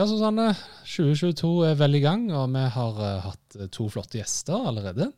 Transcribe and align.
Ja, 0.00 0.06
Susanne. 0.08 0.54
2022 0.88 1.48
er 1.68 1.74
vel 1.76 1.98
i 1.98 2.00
gang, 2.00 2.22
og 2.32 2.46
vi 2.54 2.60
har 2.72 3.00
uh, 3.04 3.08
hatt 3.20 3.56
eh, 3.58 3.66
to 3.68 3.84
flotte 3.92 4.16
gjester 4.16 4.70
allerede. 4.70 5.10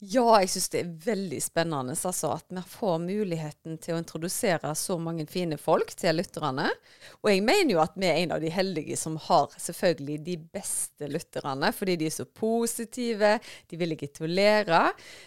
Ja, 0.00 0.38
jeg 0.40 0.48
syns 0.48 0.70
det 0.72 0.78
er 0.80 0.92
veldig 1.04 1.38
spennende 1.44 1.92
altså, 1.92 2.30
at 2.32 2.46
vi 2.48 2.60
får 2.72 2.94
muligheten 3.02 3.74
til 3.84 3.92
å 3.92 3.98
introdusere 4.00 4.70
så 4.78 4.94
mange 4.96 5.26
fine 5.28 5.58
folk 5.60 5.92
til 5.92 6.16
lytterne. 6.16 6.70
Og 7.20 7.28
jeg 7.28 7.42
mener 7.44 7.74
jo 7.74 7.82
at 7.82 7.98
vi 8.00 8.08
er 8.08 8.22
en 8.22 8.32
av 8.32 8.40
de 8.40 8.48
heldige 8.54 8.96
som 8.96 9.18
har 9.20 9.52
selvfølgelig 9.60 10.16
de 10.24 10.38
beste 10.56 11.10
lytterne, 11.10 11.68
fordi 11.76 11.98
de 12.00 12.08
er 12.08 12.14
så 12.14 12.24
positive, 12.24 13.34
de 13.68 13.80
vil 13.82 13.92
ikke 13.92 14.08
til 14.16 14.24
å 14.24 14.32
lære. 14.38 14.80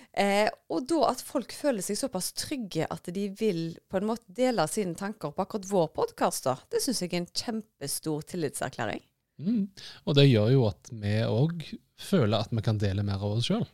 Eh, 0.09 0.49
og 0.73 0.89
da 0.89 1.03
at 1.11 1.21
folk 1.21 1.53
føler 1.53 1.85
seg 1.85 2.01
såpass 2.01 2.31
trygge 2.41 2.89
at 2.89 3.13
de 3.13 3.27
vil 3.29 3.77
på 3.85 4.01
en 4.01 4.09
måte 4.09 4.25
dele 4.41 4.65
sine 4.71 4.97
tanker 4.97 5.37
på 5.37 5.45
akkurat 5.45 5.69
vår 5.69 5.93
podkast, 6.01 6.49
det 6.73 6.81
syns 6.81 7.05
jeg 7.05 7.13
er 7.13 7.21
en 7.21 7.29
kjempestor 7.29 8.25
tillitserklæring. 8.33 9.05
Mm. 9.37 9.69
Og 10.09 10.17
det 10.17 10.27
gjør 10.31 10.49
jo 10.57 10.67
at 10.71 10.93
vi 10.97 11.15
òg 11.29 11.69
føler 12.09 12.41
at 12.41 12.53
vi 12.53 12.65
kan 12.65 12.81
dele 12.81 13.05
mer 13.05 13.21
av 13.21 13.37
oss 13.37 13.53
sjøl. 13.53 13.69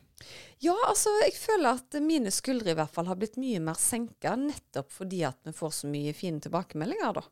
Ja, 0.60 0.74
altså 0.86 1.12
jeg 1.22 1.34
føler 1.40 1.78
at 1.78 1.96
mine 2.04 2.32
skuldre 2.34 2.74
i 2.74 2.78
hvert 2.78 2.92
fall 2.92 3.08
har 3.08 3.18
blitt 3.20 3.38
mye 3.40 3.60
mer 3.64 3.78
senka, 3.80 4.34
nettopp 4.36 4.90
fordi 4.92 5.22
at 5.28 5.38
vi 5.48 5.54
får 5.56 5.76
så 5.78 5.90
mye 5.90 6.14
fine 6.16 6.42
tilbakemeldinger, 6.44 7.20
da. 7.20 7.24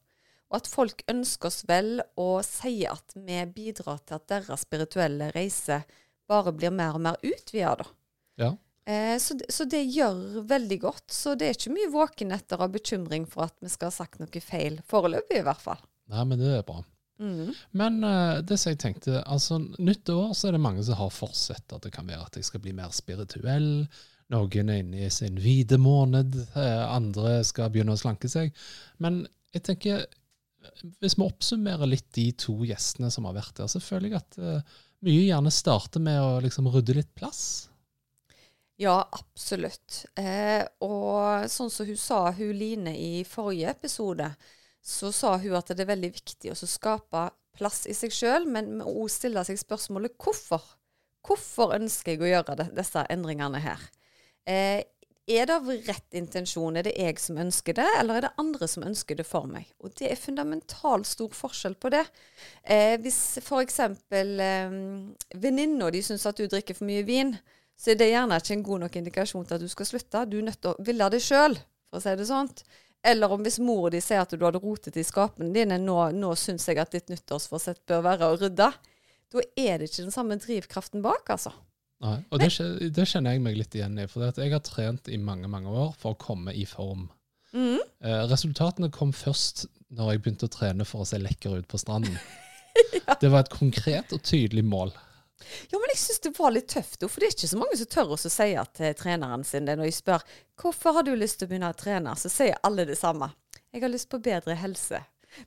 Og 0.49 0.63
at 0.63 0.71
folk 0.71 1.03
ønsker 1.13 1.51
oss 1.51 1.61
vel 1.69 1.99
og 2.17 2.41
sier 2.47 2.95
at 2.95 3.13
vi 3.17 3.43
bidrar 3.53 4.01
til 4.09 4.17
at 4.17 4.31
deres 4.33 4.65
spirituelle 4.65 5.29
reise 5.35 5.83
bare 6.29 6.55
blir 6.57 6.73
mer 6.73 6.97
og 6.97 7.05
mer 7.05 7.21
utvida, 7.21 7.75
da. 7.83 7.89
Ja. 8.39 8.55
Eh, 8.89 9.19
så, 9.21 9.37
så, 9.53 9.67
det 9.69 9.83
gjør 9.93 10.47
veldig 10.49 10.81
godt. 10.81 11.11
Så 11.13 11.35
det 11.37 11.49
er 11.49 11.59
ikke 11.59 11.75
mye 11.75 11.93
våkenetter 11.93 12.65
av 12.65 12.73
bekymring 12.73 13.27
for 13.29 13.49
at 13.49 13.57
vi 13.61 13.69
skal 13.73 13.93
ha 13.93 13.99
sagt 13.99 14.23
noe 14.23 14.45
feil, 14.45 14.81
foreløpig 14.89 15.43
i 15.43 15.45
hvert 15.45 15.61
fall. 15.61 15.83
Nei, 16.09 16.25
men 16.25 16.41
det 16.41 16.55
er 16.57 16.65
bra. 16.65 16.81
Mm. 17.19 17.55
Men 17.81 18.05
uh, 18.05 18.39
det 18.47 18.59
som 18.61 18.73
jeg 18.73 18.81
tenkte, 18.83 19.23
altså 19.27 19.59
nytt 19.61 20.11
år 20.15 20.35
så 20.39 20.49
er 20.49 20.57
det 20.57 20.63
mange 20.63 20.85
som 20.87 20.99
har 21.01 21.11
forsett 21.15 21.75
at 21.75 21.87
det 21.87 21.93
kan 21.95 22.07
være 22.09 22.29
at 22.29 22.39
jeg 22.39 22.47
skal 22.47 22.63
bli 22.63 22.75
mer 22.77 22.95
spirituell. 22.95 23.71
Noen 24.33 24.71
er 24.71 24.83
inne 24.83 25.07
i 25.07 25.11
sin 25.13 25.41
hvite 25.41 25.81
måned, 25.83 26.37
uh, 26.55 26.85
andre 26.93 27.41
skal 27.47 27.73
begynne 27.75 27.97
å 27.97 28.01
slanke 28.01 28.31
seg. 28.31 28.53
Men 29.03 29.25
jeg 29.57 29.65
tenker, 29.67 30.05
hvis 31.01 31.17
vi 31.19 31.27
oppsummerer 31.27 31.91
litt 31.91 32.11
de 32.17 32.29
to 32.39 32.61
gjestene 32.69 33.11
som 33.15 33.27
har 33.29 33.39
vært 33.39 33.57
der, 33.59 33.71
så 33.73 33.83
føler 33.83 34.13
jeg 34.13 34.21
at 34.21 34.39
uh, 34.39 34.79
mye 35.07 35.27
gjerne 35.29 35.55
starter 35.55 36.03
med 36.03 36.21
å 36.23 36.39
liksom 36.45 36.71
rydde 36.75 36.97
litt 36.99 37.11
plass. 37.19 37.69
Ja, 38.79 39.01
absolutt. 39.11 40.05
Eh, 40.15 40.63
og 40.87 41.49
sånn 41.51 41.71
som 41.71 41.89
hun 41.89 41.99
sa, 41.99 42.21
hun 42.31 42.55
Line 42.55 42.93
i 42.95 43.25
forrige 43.27 43.73
episode, 43.75 44.29
så 44.89 45.13
sa 45.13 45.37
hun 45.37 45.57
at 45.59 45.71
det 45.75 45.85
er 45.85 45.93
veldig 45.93 46.11
viktig 46.17 46.53
å 46.55 46.59
skape 46.59 47.29
plass 47.59 47.85
i 47.91 47.95
seg 47.97 48.15
sjøl, 48.15 48.47
men 48.49 48.79
òg 48.81 49.09
stille 49.13 49.43
seg 49.45 49.59
spørsmålet 49.61 50.15
hvorfor. 50.23 50.63
Hvorfor 51.27 51.75
ønsker 51.77 52.15
jeg 52.15 52.23
å 52.23 52.31
gjøre 52.31 52.57
det, 52.61 52.69
disse 52.79 53.03
endringene 53.13 53.61
her? 53.61 53.83
Eh, 54.49 54.81
er 55.29 55.45
det 55.45 55.57
av 55.59 55.67
rett 55.69 56.17
intensjon? 56.17 56.79
Er 56.79 56.87
det 56.87 56.95
jeg 56.97 57.19
som 57.21 57.37
ønsker 57.43 57.77
det, 57.77 57.89
eller 57.99 58.17
er 58.17 58.25
det 58.25 58.31
andre 58.41 58.69
som 58.71 58.87
ønsker 58.89 59.19
det 59.19 59.27
for 59.29 59.51
meg? 59.51 59.69
Og 59.85 59.93
det 60.01 60.09
er 60.09 60.21
fundamentalt 60.21 61.11
stor 61.11 61.35
forskjell 61.37 61.77
på 61.77 61.93
det. 61.93 62.07
Eh, 62.65 62.97
hvis 63.03 63.21
f.eks. 63.43 63.81
Eh, 63.85 64.73
venninna 65.37 65.93
di 65.93 66.01
syns 66.07 66.25
at 66.31 66.41
du 66.41 66.49
drikker 66.49 66.79
for 66.79 66.89
mye 66.89 67.05
vin, 67.05 67.35
så 67.79 67.93
er 67.93 68.01
det 68.01 68.09
gjerne 68.15 68.41
ikke 68.41 68.57
en 68.57 68.67
god 68.71 68.87
nok 68.87 68.97
indikasjon 69.03 69.45
til 69.45 69.59
at 69.59 69.67
du 69.67 69.69
skal 69.71 69.91
slutte. 69.93 70.25
Du 70.31 70.39
er 70.41 70.49
nødt 70.49 70.63
til 70.65 70.73
å 70.73 70.87
ville 70.89 71.13
det 71.13 71.21
sjøl, 71.27 71.61
for 71.91 72.01
å 72.01 72.07
si 72.07 72.17
det 72.17 72.31
sånn. 72.31 72.49
Eller 73.07 73.31
om 73.31 73.45
hvis 73.47 73.61
mor 73.63 73.93
di 73.95 74.01
sier 74.03 74.25
at 74.25 74.33
du 74.35 74.43
hadde 74.43 74.61
rotet 74.63 74.97
i 74.99 75.07
skapene 75.07 75.53
dine, 75.55 75.79
nå, 75.81 75.97
nå 76.17 76.33
syns 76.39 76.67
jeg 76.69 76.81
at 76.83 76.95
ditt 76.95 77.13
nyttårsforsett 77.13 77.85
bør 77.89 78.03
være 78.09 78.29
å 78.29 78.39
rydde. 78.41 78.73
Da 79.29 79.45
er 79.61 79.79
det 79.79 79.91
ikke 79.91 80.07
den 80.07 80.15
samme 80.15 80.39
drivkraften 80.41 81.05
bak, 81.05 81.31
altså. 81.31 81.53
Nei, 82.03 82.19
og 82.31 82.41
det, 82.41 82.51
det, 82.95 83.07
kjenner 83.11 83.35
jeg 83.35 83.43
meg 83.43 83.57
litt 83.59 83.75
igjen 83.75 83.99
i. 83.99 84.07
For 84.11 84.27
jeg 84.31 84.53
har 84.55 84.63
trent 84.67 85.11
i 85.11 85.19
mange 85.19 85.51
mange 85.51 85.71
år 85.71 85.95
for 85.99 86.15
å 86.15 86.21
komme 86.21 86.55
i 86.55 86.65
form. 86.69 87.09
Mm. 87.53 87.81
Eh, 88.05 88.23
resultatene 88.31 88.91
kom 88.95 89.13
først 89.17 89.67
når 89.95 90.13
jeg 90.13 90.23
begynte 90.23 90.47
å 90.47 90.53
trene 90.53 90.87
for 90.87 91.03
å 91.03 91.09
se 91.09 91.19
lekker 91.21 91.59
ut 91.59 91.69
på 91.71 91.81
stranden. 91.81 92.19
ja. 93.01 93.17
Det 93.19 93.31
var 93.33 93.47
et 93.47 93.55
konkret 93.55 94.15
og 94.15 94.23
tydelig 94.27 94.67
mål. 94.69 94.93
Ja, 95.71 95.79
men 95.79 95.93
jeg 95.93 96.01
syns 96.03 96.23
det 96.25 96.33
var 96.39 96.55
litt 96.55 96.69
tøft, 96.73 97.03
for 97.05 97.21
det 97.21 97.29
er 97.29 97.35
ikke 97.37 97.51
så 97.51 97.61
mange 97.61 97.79
som 97.79 97.91
tør 97.93 98.15
å 98.15 98.21
si 98.21 98.49
til 98.79 98.97
treneren 98.99 99.45
sin 99.47 99.69
det 99.69 99.77
når 99.79 99.91
jeg 99.91 99.99
spør 100.01 100.25
hvorfor 100.59 100.99
har 100.99 101.07
du 101.07 101.13
lyst 101.15 101.39
til 101.41 101.49
å 101.49 101.53
begynne 101.53 101.71
å 101.71 101.79
trene, 101.79 102.15
så 102.19 102.31
sier 102.33 102.59
alle 102.67 102.87
det 102.89 102.99
samme. 102.99 103.31
Jeg 103.73 103.85
har 103.85 103.93
lyst 103.93 104.11
på 104.11 104.21
bedre 104.25 104.57
helse. 104.59 105.03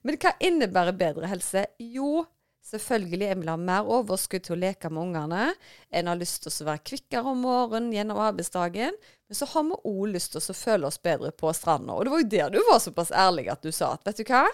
Men 0.06 0.18
hva 0.22 0.35
innebærer 0.40 0.96
bedre 0.96 1.30
helse? 1.31 1.66
Jo, 1.81 2.24
selvfølgelig 2.69 3.28
jeg 3.28 3.40
vil 3.41 3.51
ha 3.51 3.57
mer 3.59 3.90
overskudd 3.97 4.46
til 4.46 4.56
å 4.56 4.62
leke 4.62 4.91
med 4.94 5.09
ungene. 5.09 5.47
En 5.90 6.12
har 6.12 6.19
lyst 6.19 6.46
til 6.46 6.53
å 6.53 6.69
være 6.69 6.85
kvikkere 6.91 7.34
om 7.34 7.41
morgenen 7.46 7.94
gjennom 7.96 8.22
arbeidsdagen. 8.22 8.97
Men 9.28 9.40
så 9.40 9.47
har 9.53 9.66
vi 9.68 9.80
òg 9.90 10.03
lyst 10.13 10.35
til 10.35 10.44
å 10.44 10.57
føle 10.57 10.91
oss 10.91 11.01
bedre 11.01 11.34
på 11.34 11.53
stranda. 11.57 11.96
Og 11.96 12.06
det 12.06 12.13
var 12.13 12.24
jo 12.24 12.31
der 12.35 12.53
du 12.53 12.62
var 12.69 12.84
såpass 12.84 13.12
ærlig 13.12 13.50
at 13.51 13.66
du 13.66 13.74
sa 13.74 13.96
at 13.96 14.06
vet 14.07 14.22
du 14.22 14.28
hva? 14.30 14.46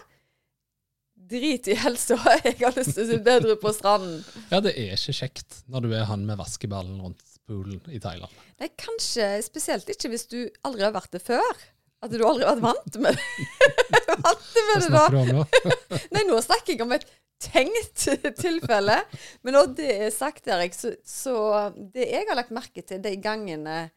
Drit 1.29 1.67
i 1.71 1.77
helsa, 1.77 2.17
jeg 2.45 2.59
har 2.61 2.75
lyst 2.77 2.95
til 2.95 3.05
å 3.05 3.09
se 3.11 3.21
bedre 3.23 3.57
på 3.61 3.73
stranden. 3.75 4.21
Ja, 4.51 4.61
det 4.63 4.75
er 4.75 4.95
ikke 4.97 5.15
kjekt 5.21 5.61
når 5.71 5.87
du 5.87 5.95
er 5.97 6.07
han 6.09 6.25
med 6.27 6.39
vaskeballen 6.39 7.01
rundt 7.03 7.23
poolen 7.47 7.79
i 7.93 7.99
Thailand. 8.03 8.33
Nei, 8.61 8.69
kanskje 8.79 9.37
spesielt 9.45 9.89
ikke 9.91 10.11
hvis 10.11 10.27
du 10.31 10.39
aldri 10.67 10.87
har 10.87 10.95
vært 10.95 11.13
det 11.15 11.23
før. 11.23 11.65
At 12.03 12.11
du 12.13 12.21
aldri 12.21 12.45
har 12.45 12.59
vært 12.59 12.65
vant 12.67 12.99
med 13.01 13.17
det. 13.17 13.45
vant 14.25 14.49
med 14.57 14.83
det 14.83 14.91
da. 14.93 15.05
Hva 15.07 15.07
snakker 15.07 15.15
du 15.15 15.21
om 15.21 15.31
nå? 15.39 15.45
Nei, 16.15 16.25
nå 16.27 16.41
snakker 16.45 16.75
jeg 16.75 16.83
om 16.85 16.93
et 16.97 17.07
tenkt 17.41 18.05
tilfelle. 18.37 18.97
Men 19.45 19.57
når 19.57 19.71
det 19.77 19.93
er 20.07 20.13
sagt, 20.13 20.49
Erik, 20.51 20.75
så, 20.77 20.93
så 21.05 21.37
det 21.77 22.09
jeg 22.11 22.27
har 22.29 22.37
lagt 22.37 22.53
merke 22.55 22.83
til 22.85 23.01
de 23.03 23.15
gangene 23.21 23.87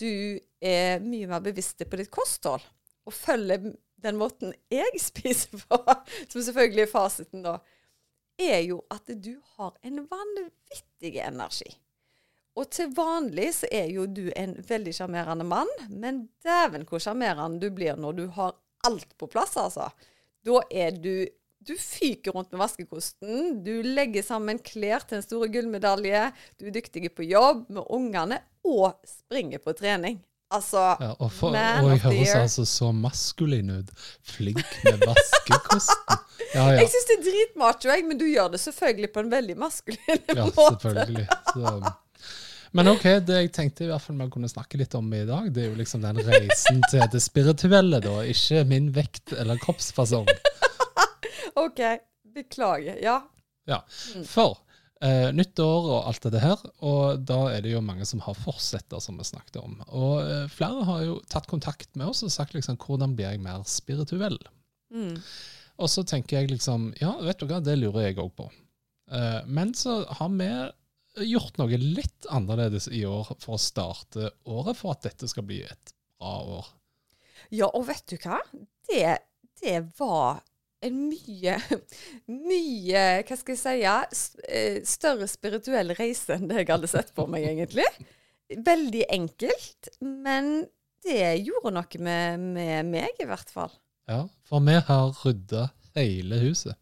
du 0.00 0.36
er 0.60 1.00
mye 1.00 1.28
mer 1.28 1.40
bevisst 1.44 1.80
på 1.88 1.96
ditt 1.96 2.10
kosthold, 2.12 2.64
og 3.08 3.16
følger 3.16 3.70
den 4.02 4.18
måten 4.20 4.54
jeg 4.72 5.02
spiser 5.10 5.60
på, 5.66 5.78
som 6.28 6.42
selvfølgelig 6.42 6.86
er 6.86 6.92
fasiten 6.92 7.46
da, 7.46 7.58
er 8.40 8.62
jo 8.64 8.80
at 8.92 9.08
du 9.20 9.34
har 9.56 9.74
en 9.84 10.04
vanvittig 10.08 11.18
energi. 11.20 11.68
Og 12.58 12.70
til 12.74 12.90
vanlig 12.96 13.50
så 13.60 13.68
er 13.72 13.90
jo 13.92 14.06
du 14.10 14.26
en 14.36 14.56
veldig 14.66 14.94
sjarmerende 14.96 15.46
mann, 15.46 15.70
men 15.88 16.24
dæven 16.44 16.86
hvor 16.88 17.02
sjarmerende 17.02 17.60
du 17.62 17.70
blir 17.74 18.00
når 18.00 18.16
du 18.18 18.24
har 18.36 18.56
alt 18.88 19.12
på 19.20 19.28
plass, 19.30 19.56
altså. 19.60 19.90
Da 20.44 20.64
er 20.70 20.96
du 20.96 21.28
Du 21.60 21.74
fyker 21.76 22.32
rundt 22.32 22.54
med 22.54 22.62
vaskekosten, 22.62 23.58
du 23.60 23.82
legger 23.84 24.24
sammen 24.24 24.56
klær 24.64 25.02
til 25.04 25.18
en 25.18 25.24
stor 25.26 25.42
gullmedalje, 25.52 26.22
du 26.56 26.70
er 26.70 26.72
dyktig 26.72 27.10
på 27.12 27.26
jobb 27.28 27.66
med 27.68 27.84
ungene, 27.92 28.38
og 28.64 28.96
springer 29.04 29.60
på 29.60 29.74
trening. 29.76 30.22
Altså, 30.50 30.80
ja, 30.98 31.12
og, 31.22 31.28
for, 31.30 31.54
og 31.54 31.90
jeg 31.92 32.00
høres 32.02 32.34
altså 32.34 32.64
så 32.66 32.88
maskulin 32.90 33.70
ut. 33.70 33.90
Flink 34.26 34.64
med 34.82 34.98
vaskekosten. 35.04 36.24
Ja, 36.54 36.64
ja. 36.72 36.78
Jeg 36.80 36.88
syns 36.90 37.06
det 37.06 37.16
er 37.16 37.26
dritmacho, 37.28 37.94
men 38.08 38.18
du 38.18 38.24
gjør 38.26 38.48
det 38.56 38.58
selvfølgelig 38.60 39.12
på 39.14 39.22
en 39.22 39.30
veldig 39.30 39.54
maskulin 39.60 40.00
ja, 40.34 40.48
måte. 40.48 40.64
Ja, 40.64 40.72
selvfølgelig. 40.72 41.26
Så. 41.54 41.92
Men 42.72 42.90
OK, 42.90 43.04
det 43.26 43.36
jeg 43.36 43.52
tenkte 43.54 43.84
i 43.86 43.90
hvert 43.90 44.02
fall 44.02 44.18
vi 44.18 44.26
kunne 44.30 44.50
snakke 44.50 44.78
litt 44.78 44.94
om 44.98 45.06
i 45.14 45.22
dag, 45.26 45.46
det 45.54 45.64
er 45.64 45.70
jo 45.72 45.78
liksom 45.78 46.02
den 46.02 46.18
reisen 46.26 46.82
til 46.90 47.06
det 47.12 47.22
spirituelle, 47.22 48.02
da. 48.02 48.16
Ikke 48.30 48.64
min 48.66 48.90
vekt 48.94 49.34
eller 49.38 49.58
kroppsfasong. 49.62 50.26
OK. 51.64 51.82
Beklager. 52.34 52.98
Ja. 53.02 53.20
Ja, 53.70 53.84
mm. 54.16 54.26
For 54.26 54.58
Eh, 55.00 55.30
nytt 55.32 55.56
år 55.64 55.86
og 55.88 56.08
alt 56.10 56.26
dette 56.26 56.42
her, 56.42 56.62
og 56.84 57.22
da 57.24 57.38
er 57.54 57.62
det 57.64 57.70
jo 57.72 57.80
mange 57.80 58.04
som 58.04 58.20
har 58.20 58.36
forsetter, 58.36 59.00
som 59.00 59.16
vi 59.16 59.24
snakket 59.24 59.56
om. 59.62 59.78
Og 59.96 60.18
eh, 60.26 60.50
flere 60.52 60.84
har 60.84 61.04
jo 61.06 61.14
tatt 61.32 61.48
kontakt 61.48 61.94
med 61.96 62.10
oss 62.12 62.20
og 62.26 62.32
sagt 62.34 62.52
liksom 62.52 62.76
hvordan 62.82 63.14
blir 63.16 63.30
jeg 63.32 63.40
mer 63.40 63.64
spirituell? 63.64 64.36
Mm. 64.92 65.16
Og 65.80 65.88
så 65.88 66.04
tenker 66.04 66.42
jeg 66.42 66.50
liksom 66.52 66.90
ja, 67.00 67.14
vet 67.24 67.40
du 67.40 67.48
hva, 67.48 67.62
det 67.64 67.78
lurer 67.80 68.10
jeg 68.10 68.18
òg 68.20 68.34
på. 68.42 68.50
Eh, 69.08 69.40
men 69.48 69.72
så 69.72 70.02
har 70.18 70.36
vi 70.36 70.50
gjort 71.30 71.56
noe 71.56 71.80
litt 71.80 72.28
annerledes 72.28 72.90
i 72.92 73.00
år 73.08 73.32
for 73.40 73.56
å 73.56 73.62
starte 73.62 74.28
året, 74.44 74.76
for 74.76 74.92
at 74.92 75.08
dette 75.08 75.30
skal 75.32 75.48
bli 75.48 75.62
et 75.64 75.96
bra 76.20 76.36
år. 76.60 76.70
Ja, 77.48 77.72
og 77.72 77.88
vet 77.88 78.04
du 78.12 78.18
hva? 78.20 78.42
Det, 78.84 79.16
det 79.64 79.78
var 79.96 80.44
en 80.86 80.96
mye, 81.10 81.56
mye 82.30 83.04
Hva 83.28 83.36
skal 83.38 83.56
jeg 83.56 84.16
si 84.16 84.32
eh, 84.48 84.80
Større 84.88 85.28
spirituell 85.30 85.94
reise 85.98 86.36
enn 86.36 86.48
det 86.50 86.62
jeg 86.62 86.70
hadde 86.72 86.90
sett 86.90 87.12
for 87.16 87.30
meg, 87.30 87.46
egentlig. 87.48 87.86
Veldig 88.50 89.04
enkelt, 89.12 89.90
men 90.00 90.64
det 91.04 91.22
gjorde 91.46 91.74
noe 91.76 92.02
med, 92.02 92.46
med 92.56 92.88
meg, 92.90 93.20
i 93.22 93.28
hvert 93.28 93.52
fall. 93.52 93.72
Ja, 94.10 94.24
for 94.48 94.64
vi 94.66 94.74
har 94.88 95.12
rydda 95.22 95.68
hele 95.96 96.40
huset. 96.42 96.76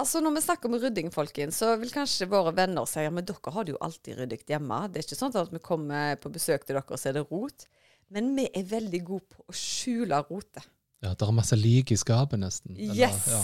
Altså 0.00 0.18
Når 0.22 0.32
vi 0.34 0.42
snakker 0.42 0.70
om 0.70 0.78
rydding, 0.82 1.10
folkens, 1.14 1.58
så 1.62 1.74
vil 1.78 1.92
kanskje 1.94 2.26
våre 2.30 2.50
venner 2.54 2.86
si 2.90 3.02
men 3.14 3.26
dere 3.26 3.52
har 3.54 3.66
det 3.66 3.74
jo 3.76 3.82
alltid 3.84 4.18
ryddig 4.18 4.40
hjemme. 4.50 4.80
Det 4.90 5.00
er 5.00 5.06
ikke 5.06 5.18
sånn 5.20 5.36
at 5.38 5.52
vi 5.54 5.62
kommer 5.62 6.16
på 6.18 6.32
besøk 6.34 6.64
til 6.66 6.74
dere, 6.74 6.86
og 6.88 6.98
så 6.98 7.10
er 7.10 7.18
det 7.18 7.26
rot. 7.28 7.66
Men 8.14 8.32
vi 8.36 8.48
er 8.50 8.66
veldig 8.70 9.00
gode 9.06 9.28
på 9.36 9.44
å 9.46 9.54
skjule 9.54 10.18
rotet. 10.26 10.66
Ja, 11.04 11.12
Det 11.12 11.26
er 11.26 11.36
masse 11.36 11.56
lik 11.58 11.92
i 11.92 11.98
skapet, 12.00 12.40
nesten. 12.40 12.76
Eller, 12.78 12.94
Yes. 13.04 13.28
Ja. 13.28 13.42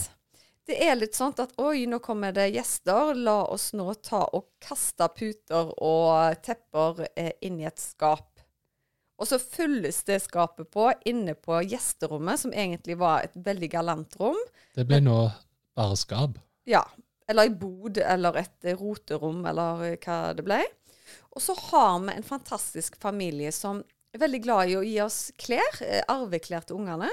Det 0.70 0.76
er 0.86 0.94
litt 0.94 1.16
sånn 1.18 1.34
at 1.42 1.52
oi, 1.58 1.86
nå 1.90 1.98
kommer 1.98 2.32
det 2.32 2.52
gjester. 2.54 3.14
La 3.18 3.40
oss 3.50 3.72
nå 3.74 3.90
ta 4.06 4.22
og 4.36 4.46
kaste 4.62 5.08
puter 5.16 5.72
og 5.82 6.36
tepper 6.46 7.06
eh, 7.16 7.32
inn 7.42 7.58
i 7.60 7.66
et 7.66 7.80
skap. 7.80 8.28
Og 9.20 9.28
så 9.28 9.36
fylles 9.42 9.98
det 10.08 10.20
skapet 10.24 10.70
på 10.72 10.86
inne 11.10 11.34
på 11.34 11.58
gjesterommet, 11.68 12.40
som 12.40 12.54
egentlig 12.54 12.96
var 13.00 13.26
et 13.26 13.34
veldig 13.34 13.68
galant 13.72 14.14
rom. 14.20 14.38
Det 14.76 14.86
ble 14.88 15.00
nå 15.04 15.16
bare 15.76 15.96
skap. 15.98 16.38
Ja. 16.70 16.84
Eller 17.28 17.50
ei 17.50 17.54
bod, 17.54 17.98
eller 18.00 18.38
et 18.40 18.70
roterom, 18.78 19.42
eller 19.46 19.98
hva 20.00 20.20
det 20.34 20.46
ble. 20.46 20.62
Og 21.34 21.42
så 21.44 21.54
har 21.68 21.98
vi 22.06 22.14
en 22.14 22.26
fantastisk 22.26 22.96
familie 23.02 23.52
som 23.54 23.82
er 24.14 24.22
veldig 24.22 24.40
glad 24.46 24.70
i 24.70 24.78
å 24.78 24.86
gi 24.86 24.96
oss 25.04 25.18
klær, 25.38 25.82
eh, 25.84 26.02
arveklær 26.10 26.64
til 26.66 26.80
ungene. 26.80 27.10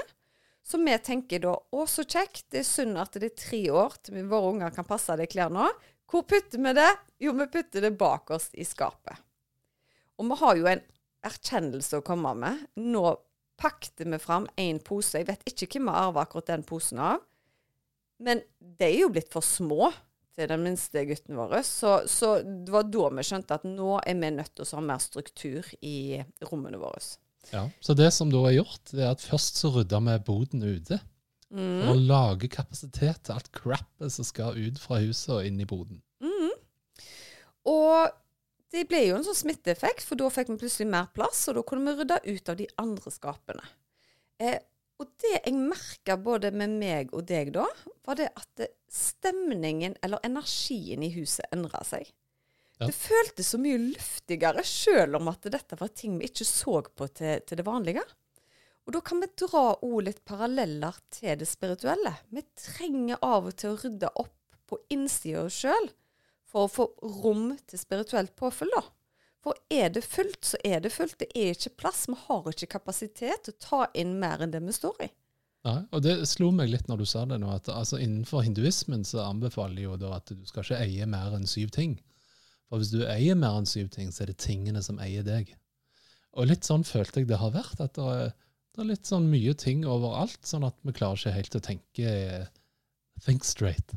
Så 0.68 0.76
vi 0.82 0.96
tenker 1.00 1.40
da 1.40 1.54
å, 1.56 1.84
så 1.88 2.04
kjekt, 2.04 2.50
det 2.52 2.60
er 2.60 2.66
synd 2.68 2.98
at 3.00 3.16
det 3.16 3.30
er 3.30 3.38
tre 3.40 3.60
år 3.72 3.94
til 4.04 4.26
våre 4.28 4.50
unger 4.52 4.74
kan 4.74 4.84
passe 4.88 5.14
de 5.16 5.24
klærne. 5.30 5.70
Hvor 6.08 6.26
putter 6.28 6.60
vi 6.60 6.74
det? 6.76 6.90
Jo, 7.24 7.32
vi 7.38 7.46
putter 7.52 7.86
det 7.86 7.94
bakerst 8.00 8.56
i 8.56 8.66
skapet. 8.68 9.16
Og 10.20 10.28
vi 10.28 10.36
har 10.42 10.58
jo 10.58 10.68
en 10.68 10.82
erkjennelse 11.24 12.00
å 12.00 12.04
komme 12.04 12.34
med. 12.36 12.66
Nå 12.84 13.04
pakte 13.58 14.04
vi 14.04 14.18
fram 14.20 14.48
én 14.60 14.80
pose. 14.84 15.22
Jeg 15.22 15.28
vet 15.30 15.46
ikke 15.48 15.78
hvem 15.78 15.88
vi 15.88 15.96
arver 16.02 16.26
akkurat 16.26 16.50
den 16.52 16.66
posen 16.68 17.00
av. 17.00 17.24
Men 18.20 18.42
de 18.58 18.90
er 18.90 19.00
jo 19.06 19.12
blitt 19.14 19.32
for 19.32 19.46
små 19.46 19.88
til 20.36 20.50
den 20.50 20.62
minste 20.66 21.04
gutten 21.08 21.38
vår. 21.38 21.62
Så, 21.66 21.94
så 22.10 22.34
det 22.42 22.74
var 22.74 22.86
da 22.92 23.08
vi 23.16 23.24
skjønte 23.26 23.56
at 23.56 23.64
nå 23.66 23.96
er 24.02 24.20
vi 24.20 24.32
nødt 24.36 24.52
til 24.52 24.66
å 24.66 24.78
ha 24.78 24.84
mer 24.90 25.00
struktur 25.02 25.66
i 25.80 26.20
rommene 26.44 26.80
våre. 26.82 27.02
Ja. 27.52 27.68
Så 27.80 27.94
det 27.96 28.10
som 28.16 28.32
da 28.32 28.42
er 28.48 28.58
gjort, 28.58 28.90
det 28.92 29.04
er 29.04 29.14
at 29.14 29.24
først 29.24 29.60
så 29.60 29.70
rydda 29.72 30.02
vi 30.04 30.18
boden 30.26 30.66
ute. 30.66 31.00
Mm. 31.48 31.80
For 31.80 31.94
å 31.94 32.00
lage 32.10 32.50
kapasitet 32.52 33.22
til 33.24 33.38
alt 33.38 33.48
crappet 33.56 34.12
som 34.12 34.26
skal 34.26 34.58
ut 34.58 34.80
fra 34.82 35.00
huset 35.00 35.32
og 35.38 35.46
inn 35.48 35.62
i 35.62 35.68
boden. 35.68 36.02
Og 37.68 38.08
det 38.72 38.84
ble 38.88 39.04
jo 39.06 39.18
en 39.18 39.26
sånn 39.26 39.42
smitteeffekt, 39.42 40.04
for 40.06 40.20
da 40.20 40.28
fikk 40.32 40.52
vi 40.52 40.58
plutselig 40.62 40.88
mer 40.92 41.08
plass, 41.14 41.46
og 41.48 41.58
da 41.58 41.64
kunne 41.66 41.88
vi 41.88 42.02
rydde 42.02 42.20
ut 42.28 42.52
av 42.52 42.58
de 42.58 42.68
andre 42.80 43.12
skapene. 43.12 43.70
Eh, 44.40 44.58
og 44.98 45.10
det 45.22 45.34
jeg 45.36 45.54
merka 45.56 46.18
både 46.20 46.50
med 46.54 46.74
meg 46.80 47.12
og 47.14 47.24
deg 47.28 47.52
da, 47.54 47.66
var 48.06 48.18
det 48.18 48.28
at 48.36 48.64
stemningen, 48.92 49.96
eller 50.04 50.22
energien 50.26 51.04
i 51.06 51.12
huset, 51.14 51.46
endra 51.54 51.84
seg. 51.86 52.10
Ja. 52.78 52.86
Det 52.86 52.94
føltes 52.94 53.52
så 53.52 53.58
mye 53.58 53.78
luftigere, 53.82 54.62
sjøl 54.62 55.18
om 55.18 55.30
at 55.32 55.48
dette 55.50 55.78
var 55.80 55.90
ting 55.90 56.18
vi 56.20 56.28
ikke 56.30 56.46
så 56.46 56.80
på 56.86 57.08
til, 57.10 57.42
til 57.46 57.58
det 57.58 57.66
vanlige. 57.66 58.04
Og 58.88 58.94
da 58.94 59.00
kan 59.04 59.20
vi 59.20 59.28
dra 59.36 59.64
òg 59.84 59.98
litt 60.06 60.20
paralleller 60.24 60.96
til 61.12 61.34
det 61.40 61.48
spirituelle. 61.50 62.14
Vi 62.32 62.44
trenger 62.56 63.18
av 63.20 63.50
og 63.50 63.56
til 63.58 63.74
å 63.74 63.80
rydde 63.82 64.12
opp 64.22 64.36
på 64.68 64.78
innsida 64.94 65.42
av 65.42 65.50
oss 65.50 65.58
sjøl 65.60 65.90
for 66.48 66.64
å 66.64 66.70
få 66.72 66.86
rom 67.20 67.50
til 67.68 67.80
spirituelt 67.82 68.32
påfyll, 68.38 68.70
da. 68.72 68.86
For 69.44 69.58
er 69.72 69.92
det 69.94 70.02
fullt, 70.06 70.40
så 70.44 70.58
er 70.64 70.80
det 70.82 70.94
fullt. 70.94 71.18
Det 71.20 71.28
er 71.36 71.52
ikke 71.54 71.76
plass. 71.82 72.06
Vi 72.08 72.16
har 72.26 72.48
ikke 72.50 72.72
kapasitet 72.78 73.44
til 73.46 73.54
å 73.54 73.62
ta 73.62 73.80
inn 73.98 74.16
mer 74.22 74.42
enn 74.42 74.54
det 74.54 74.62
vi 74.64 74.74
står 74.74 75.04
i. 75.04 75.10
Ja, 75.66 75.74
og 75.92 76.02
det 76.06 76.16
slo 76.30 76.50
meg 76.54 76.70
litt 76.72 76.88
når 76.88 77.02
du 77.02 77.06
sa 77.08 77.24
det 77.28 77.40
nå, 77.42 77.50
at 77.52 77.68
altså, 77.68 77.98
innenfor 78.00 78.44
hinduismen 78.46 79.04
så 79.04 79.26
anbefaler 79.26 79.84
jo 79.84 79.96
da 80.00 80.14
at 80.16 80.30
du 80.32 80.46
skal 80.48 80.64
ikke 80.64 80.80
eie 80.86 81.08
mer 81.10 81.34
enn 81.36 81.48
syv 81.50 81.74
ting. 81.74 81.98
For 82.68 82.80
hvis 82.80 82.92
du 82.92 83.02
eier 83.08 83.38
mer 83.38 83.56
enn 83.58 83.68
syv 83.68 83.88
ting, 83.94 84.12
så 84.12 84.24
er 84.24 84.32
det 84.32 84.42
tingene 84.44 84.82
som 84.84 85.00
eier 85.02 85.24
deg. 85.26 85.54
Og 86.36 86.50
litt 86.50 86.68
sånn 86.68 86.84
følte 86.86 87.22
jeg 87.22 87.30
det 87.30 87.40
har 87.40 87.54
vært, 87.54 87.80
at 87.80 87.96
det 87.96 88.08
er, 88.12 88.34
det 88.76 88.84
er 88.84 88.90
litt 88.92 89.08
sånn 89.08 89.30
mye 89.32 89.54
ting 89.58 89.86
overalt, 89.88 90.40
sånn 90.46 90.66
at 90.68 90.76
vi 90.86 90.94
klarer 90.96 91.18
ikke 91.18 91.38
helt 91.38 91.56
å 91.58 91.64
tenke 91.64 92.12
eh, 92.12 92.50
think 93.24 93.48
straight. 93.48 93.96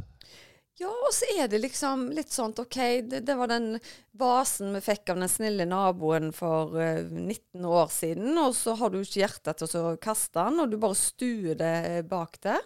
Ja, 0.81 0.89
og 0.89 1.11
så 1.13 1.27
er 1.37 1.49
det 1.51 1.59
liksom 1.61 2.07
litt 2.15 2.31
sånn 2.33 2.55
OK, 2.57 2.77
det, 3.05 3.19
det 3.27 3.35
var 3.37 3.51
den 3.51 3.75
vasen 4.17 4.71
vi 4.73 4.81
fikk 4.81 5.11
av 5.11 5.19
den 5.19 5.29
snille 5.29 5.67
naboen 5.69 6.31
for 6.33 6.79
eh, 6.81 7.03
19 7.05 7.67
år 7.67 7.91
siden, 7.93 8.31
og 8.41 8.55
så 8.57 8.73
har 8.79 8.89
du 8.89 9.01
ikke 9.01 9.21
hjerte 9.21 9.53
til 9.59 9.75
å 9.77 9.97
kaste 10.01 10.39
den, 10.39 10.63
og 10.63 10.71
du 10.71 10.79
bare 10.81 10.97
stuer 10.97 11.59
det 11.59 11.75
eh, 11.91 12.01
bak 12.07 12.39
der. 12.47 12.63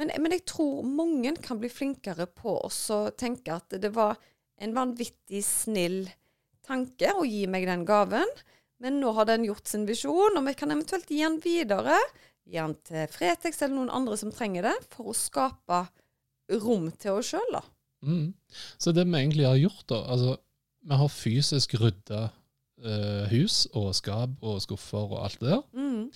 Men, 0.00 0.14
men 0.22 0.32
jeg 0.32 0.46
tror 0.48 0.86
mange 0.88 1.34
kan 1.44 1.60
bli 1.60 1.68
flinkere 1.68 2.24
på 2.32 2.54
å 2.64 3.00
tenke 3.20 3.58
at 3.58 3.76
det 3.82 3.90
var 3.92 4.16
en 4.60 4.74
vanvittig 4.76 5.42
snill 5.46 6.04
tanke 6.66 7.14
å 7.18 7.24
gi 7.26 7.46
meg 7.50 7.66
den 7.68 7.86
gaven, 7.88 8.28
men 8.82 8.98
nå 9.02 9.12
har 9.16 9.28
den 9.30 9.46
gjort 9.46 9.70
sin 9.70 9.86
visjon, 9.86 10.38
og 10.38 10.46
vi 10.46 10.54
kan 10.58 10.74
eventuelt 10.74 11.10
gi 11.10 11.22
den 11.22 11.38
videre. 11.42 11.98
Gi 12.42 12.58
den 12.58 12.74
til 12.86 13.06
Fretex 13.10 13.62
eller 13.62 13.76
noen 13.76 13.92
andre 13.94 14.18
som 14.18 14.32
trenger 14.34 14.66
det, 14.66 14.74
for 14.90 15.12
å 15.12 15.16
skape 15.16 15.84
rom 16.62 16.88
til 17.00 17.20
oss 17.20 17.32
sjøl, 17.32 17.54
da. 17.54 17.62
Mm. 18.02 18.32
Så 18.82 18.90
det 18.94 19.06
vi 19.06 19.18
egentlig 19.20 19.46
har 19.46 19.60
gjort, 19.60 19.84
da 19.92 20.00
altså, 20.10 20.38
Vi 20.82 20.96
har 20.98 21.10
fysisk 21.14 21.76
rydda 21.78 22.22
eh, 22.82 23.28
hus 23.30 23.68
og 23.78 23.92
skap 23.94 24.40
og 24.42 24.56
skuffer 24.64 25.04
og 25.04 25.20
alt 25.22 25.38
det 25.38 25.52
der. 25.52 25.60
Mm. 25.78 26.08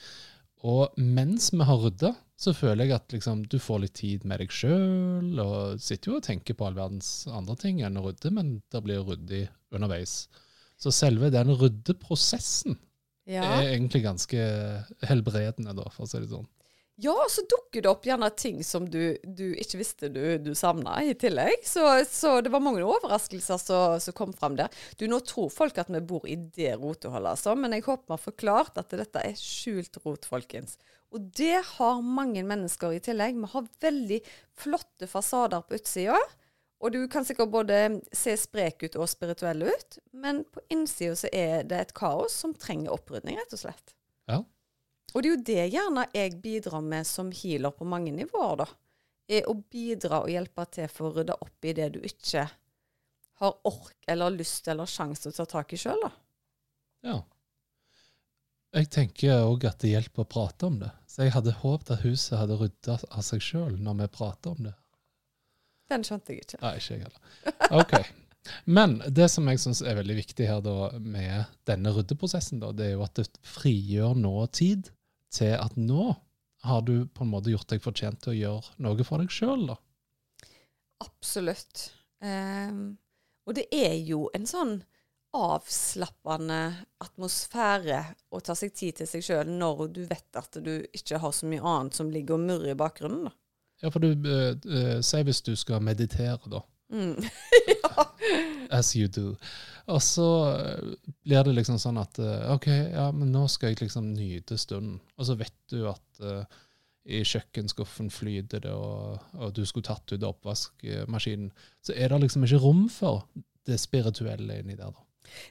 Og 0.67 0.97
mens 0.99 1.53
vi 1.55 1.63
har 1.69 1.79
rydda, 1.85 2.11
så 2.37 2.53
føler 2.53 2.85
jeg 2.85 2.97
at 2.99 3.15
liksom, 3.17 3.45
du 3.49 3.57
får 3.63 3.79
litt 3.87 3.95
tid 3.97 4.25
med 4.29 4.43
deg 4.43 4.51
sjøl, 4.53 5.31
og 5.41 5.81
sitter 5.81 6.11
jo 6.13 6.17
og 6.19 6.27
tenker 6.27 6.57
på 6.59 6.67
all 6.69 6.77
verdens 6.77 7.11
andre 7.33 7.57
ting 7.61 7.81
enn 7.87 7.97
å 7.97 8.03
rydde, 8.11 8.33
men 8.37 8.59
det 8.73 8.83
blir 8.85 9.01
ryddig 9.09 9.47
underveis. 9.73 10.27
Så 10.77 10.93
selve 10.93 11.31
den 11.33 11.55
ryddeprosessen 11.57 12.77
Ja. 13.27 13.43
er 13.57 13.73
egentlig 13.73 14.05
ganske 14.05 14.37
helbredende, 15.09 15.73
da, 15.75 15.89
for 15.91 16.05
å 16.05 16.11
si 16.11 16.21
det 16.21 16.29
sånn. 16.31 16.45
ja, 17.01 17.13
og 17.13 17.29
så 17.33 17.43
dukker 17.49 17.83
det 17.83 17.91
opp 17.91 18.05
gjerne 18.09 18.29
ting 18.37 18.63
som 18.65 18.85
du, 18.89 19.17
du 19.25 19.51
ikke 19.57 19.81
visste 19.81 20.09
du, 20.13 20.39
du 20.41 20.53
savna 20.57 20.95
i 21.05 21.13
tillegg. 21.19 21.65
Så, 21.65 21.83
så 22.09 22.41
det 22.41 22.53
var 22.53 22.63
mange 22.65 22.85
overraskelser 22.85 23.59
som 24.01 24.17
kom 24.17 24.33
fram 24.33 24.57
der. 24.57 24.69
Du, 24.97 25.07
Nå 25.09 25.19
tror 25.29 25.51
folk 25.53 25.77
at 25.83 25.91
vi 25.93 26.01
bor 26.01 26.25
i 26.29 26.37
det 26.37 26.77
roteholdet, 26.81 27.33
altså, 27.35 27.57
men 27.57 27.73
jeg 27.77 27.85
håper 27.89 28.07
vi 28.07 28.15
har 28.15 28.23
forklart 28.29 28.79
at 28.81 28.95
dette 28.97 29.25
er 29.25 29.35
skjult 29.41 29.99
rot, 30.05 30.25
folkens. 30.29 30.77
Og 31.17 31.31
det 31.39 31.63
har 31.65 32.03
mange 32.05 32.43
mennesker 32.45 32.93
i 32.93 33.01
tillegg. 33.01 33.39
Vi 33.41 33.49
har 33.55 33.71
veldig 33.81 34.19
flotte 34.61 35.09
fasader 35.09 35.65
på 35.65 35.79
utsida. 35.79 36.19
Og 36.85 36.93
du 36.93 36.99
kan 37.09 37.25
sikkert 37.25 37.55
både 37.55 37.77
se 38.13 38.35
sprek 38.37 38.85
ut 38.85 38.99
og 39.01 39.09
spirituell 39.09 39.65
ut, 39.65 39.97
men 40.13 40.43
på 40.53 40.61
innsida 40.73 41.15
så 41.17 41.31
er 41.33 41.65
det 41.65 41.79
et 41.81 41.95
kaos 41.97 42.35
som 42.37 42.53
trenger 42.53 42.93
opprydning, 42.93 43.39
rett 43.41 43.55
og 43.57 43.63
slett. 43.63 43.95
Ja. 44.29 44.43
Og 45.15 45.23
det 45.25 45.31
er 45.31 45.33
jo 45.33 45.45
det 45.49 45.65
gjerne 45.73 46.05
jeg 46.13 46.35
bidrar 46.43 46.85
med 46.85 47.09
som 47.09 47.31
healer 47.33 47.73
på 47.73 47.89
mange 47.89 48.13
nivåer, 48.13 48.61
da. 48.61 48.69
Er 49.27 49.49
å 49.49 49.57
bidra 49.57 50.21
og 50.23 50.31
hjelpe 50.31 50.67
til 50.77 50.93
for 50.93 51.09
å 51.09 51.17
rydde 51.17 51.39
opp 51.47 51.67
i 51.67 51.73
det 51.75 51.89
du 51.97 51.99
ikke 52.05 52.45
har 53.41 53.57
ork 53.69 53.97
eller 54.07 54.37
lyst 54.37 54.69
eller 54.69 54.89
sjanse 54.89 55.25
til 55.25 55.33
å 55.33 55.39
ta 55.41 55.49
tak 55.57 55.73
i 55.73 55.81
sjøl, 55.81 56.05
da. 56.05 56.13
ja. 57.09 57.17
Jeg 58.77 58.91
tenker 58.93 59.47
òg 59.47 59.65
at 59.71 59.81
det 59.81 59.95
hjelper 59.95 60.27
å 60.27 60.29
prate 60.29 60.69
om 60.69 60.77
det. 60.83 60.91
Så 61.09 61.25
jeg 61.25 61.33
hadde 61.33 61.55
håpet 61.63 61.95
at 61.95 62.03
huset 62.05 62.37
hadde 62.37 62.59
rydda 62.61 62.99
av 63.09 63.25
seg 63.25 63.41
sjøl 63.41 63.79
når 63.81 64.03
vi 64.03 64.09
prater 64.19 64.53
om 64.53 64.69
det. 64.69 64.75
Den 65.89 66.05
skjønte 66.05 66.35
jeg 66.35 66.45
ikke. 66.45 66.61
Nei, 66.61 66.75
ikke 66.81 66.97
jeg 66.97 67.07
heller. 67.07 67.57
Ok. 67.79 67.95
Men 68.69 68.99
det 69.11 69.31
som 69.33 69.49
jeg 69.49 69.63
syns 69.63 69.81
er 69.81 69.97
veldig 69.99 70.17
viktig 70.19 70.49
her 70.51 70.61
da 70.63 70.91
med 71.01 71.49
denne 71.67 71.93
ryddeprosessen, 71.95 72.61
da, 72.63 72.73
det 72.77 72.91
er 72.91 72.95
jo 72.95 73.07
at 73.07 73.17
det 73.19 73.27
frigjør 73.57 74.19
nå 74.19 74.35
tid 74.55 74.91
til 75.35 75.55
at 75.57 75.79
nå 75.81 76.13
har 76.67 76.85
du 76.87 77.07
på 77.15 77.25
en 77.25 77.33
måte 77.33 77.53
gjort 77.53 77.71
deg 77.71 77.83
fortjent 77.83 78.21
til 78.23 78.35
å 78.35 78.37
gjøre 78.37 78.85
noe 78.85 79.07
for 79.07 79.23
deg 79.23 79.33
sjøl, 79.33 79.67
da. 79.71 79.79
Absolutt. 81.05 81.89
Um, 82.25 82.97
og 83.47 83.57
det 83.59 83.67
er 83.75 83.97
jo 84.05 84.27
en 84.35 84.47
sånn 84.49 84.79
avslappende 85.37 86.61
atmosfære 87.05 88.01
å 88.33 88.41
ta 88.45 88.57
seg 88.59 88.75
tid 88.77 89.01
til 89.01 89.11
seg 89.11 89.25
sjøl 89.25 89.51
når 89.53 89.83
du 89.95 90.03
vet 90.09 90.39
at 90.41 90.59
du 90.65 90.75
ikke 90.97 91.21
har 91.23 91.35
så 91.37 91.49
mye 91.51 91.63
annet 91.63 91.99
som 91.99 92.11
ligger 92.13 92.39
og 92.39 92.47
murrer 92.49 92.73
i 92.73 92.79
bakgrunnen. 92.79 93.29
da. 93.29 93.35
Ja, 93.85 93.93
for 93.93 94.01
du 94.01 94.13
uh, 94.13 94.57
eh, 94.57 95.01
Si 95.05 95.21
hvis 95.29 95.43
du 95.45 95.53
skal 95.59 95.85
meditere, 95.85 96.41
da. 96.49 96.63
Mm. 96.93 97.19
As 98.79 98.95
you 98.97 99.09
do. 99.09 99.35
Og 99.87 100.03
så 100.03 100.29
eh, 100.51 100.95
blir 101.23 101.45
det 101.47 101.57
liksom 101.59 101.79
sånn 101.81 102.01
at 102.01 102.19
uh, 102.23 102.55
OK, 102.57 102.69
ja, 102.71 103.11
men 103.15 103.31
nå 103.35 103.47
skal 103.53 103.73
jeg 103.73 103.85
liksom 103.85 104.13
nyte 104.17 104.59
stunden. 104.59 104.99
Og 105.17 105.29
så 105.29 105.37
vet 105.39 105.59
du 105.71 105.85
at 105.91 106.23
uh, 106.25 106.43
i 107.07 107.23
kjøkkenskuffen 107.23 108.11
flyter 108.11 108.65
det, 108.65 108.75
og, 108.75 109.21
og 109.39 109.53
du 109.55 109.63
skulle 109.69 109.87
tatt 109.87 110.11
ut 110.11 110.27
oppvaskmaskinen, 110.27 111.53
så 111.87 111.95
er 111.95 112.11
det 112.11 112.25
liksom 112.25 112.47
ikke 112.49 112.63
rom 112.65 112.87
for 112.91 113.29
det 113.67 113.79
spirituelle 113.79 114.59
inni 114.59 114.75
der. 114.75 114.91
da. 114.91 115.06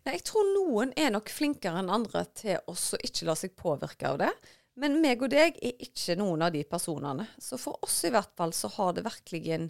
Nei, 0.06 0.18
jeg 0.18 0.26
tror 0.30 0.52
noen 0.54 0.94
er 1.00 1.14
nok 1.16 1.32
flinkere 1.34 1.82
enn 1.82 1.92
andre 1.94 2.26
til 2.38 2.60
å 2.70 2.76
ikke 3.02 3.28
la 3.30 3.36
seg 3.40 3.56
påvirke 3.60 4.12
av 4.12 4.22
det. 4.24 4.32
Men 4.80 5.00
meg 5.04 5.24
og 5.24 5.32
deg 5.32 5.56
er 5.64 5.84
ikke 5.86 6.18
noen 6.20 6.44
av 6.44 6.52
de 6.56 6.66
personene. 6.68 7.30
Så 7.40 7.60
for 7.60 7.80
oss 7.86 8.02
i 8.08 8.12
hvert 8.12 8.34
fall 8.36 8.52
så 8.56 8.70
har 8.76 8.96
det 8.96 9.06
virkelig 9.06 9.70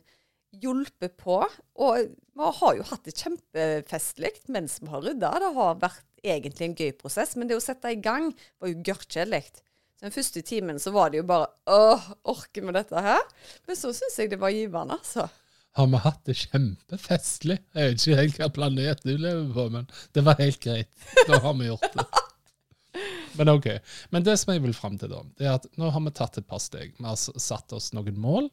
hjulpet 0.62 1.18
på. 1.22 1.38
Og 1.84 2.10
vi 2.10 2.50
har 2.60 2.80
jo 2.80 2.88
hatt 2.90 3.06
det 3.06 3.16
kjempefestlig 3.20 4.34
mens 4.54 4.80
vi 4.82 4.90
har 4.92 5.06
rydda. 5.06 5.32
Det 5.44 5.54
har 5.60 5.80
vært 5.84 6.04
egentlig 6.26 6.70
en 6.70 6.78
gøy 6.80 6.92
prosess, 6.98 7.36
men 7.38 7.50
det 7.50 7.58
å 7.60 7.64
sette 7.64 7.94
i 7.94 8.02
gang 8.02 8.32
var 8.62 8.72
jo 8.72 8.82
gørrkjedelig. 8.88 9.44
Den 10.04 10.12
første 10.12 10.42
timen 10.46 10.82
så 10.82 10.92
var 10.92 11.12
det 11.12 11.22
jo 11.22 11.30
bare 11.30 11.48
åh, 11.72 12.10
orker 12.28 12.66
vi 12.66 12.74
dette 12.76 13.02
her? 13.06 13.22
Men 13.70 13.78
så 13.80 13.94
syns 13.96 14.18
jeg 14.20 14.34
det 14.34 14.42
var 14.42 14.54
givende, 14.54 14.98
altså. 14.98 15.30
Har 15.76 15.88
vi 15.92 16.00
hatt 16.06 16.22
det 16.28 16.38
kjempefestlig? 16.40 17.58
Jeg 17.76 17.92
vet 17.92 18.04
ikke 18.04 18.20
helt 18.22 18.38
hva 18.40 18.52
planet 18.56 19.02
du 19.04 19.12
lever 19.12 19.50
på, 19.52 19.66
men 19.74 19.90
det 20.16 20.24
var 20.24 20.40
helt 20.40 20.62
greit. 20.64 20.92
Da 21.28 21.42
har 21.44 21.58
vi 21.60 21.68
gjort 21.68 21.90
det. 21.98 22.06
Men 23.36 23.52
ok. 23.52 23.68
Men 24.16 24.24
det 24.24 24.38
som 24.40 24.54
jeg 24.54 24.64
vil 24.64 24.76
fram 24.78 24.96
til, 25.00 25.12
da, 25.12 25.24
det 25.36 25.50
er 25.50 25.58
at 25.58 25.68
nå 25.80 25.90
har 25.92 26.04
vi 26.06 26.14
tatt 26.16 26.40
et 26.40 26.48
par 26.48 26.62
steg. 26.64 26.94
Vi 26.96 27.04
har 27.04 27.20
satt 27.20 27.76
oss 27.76 27.90
noen 27.96 28.22
mål. 28.24 28.48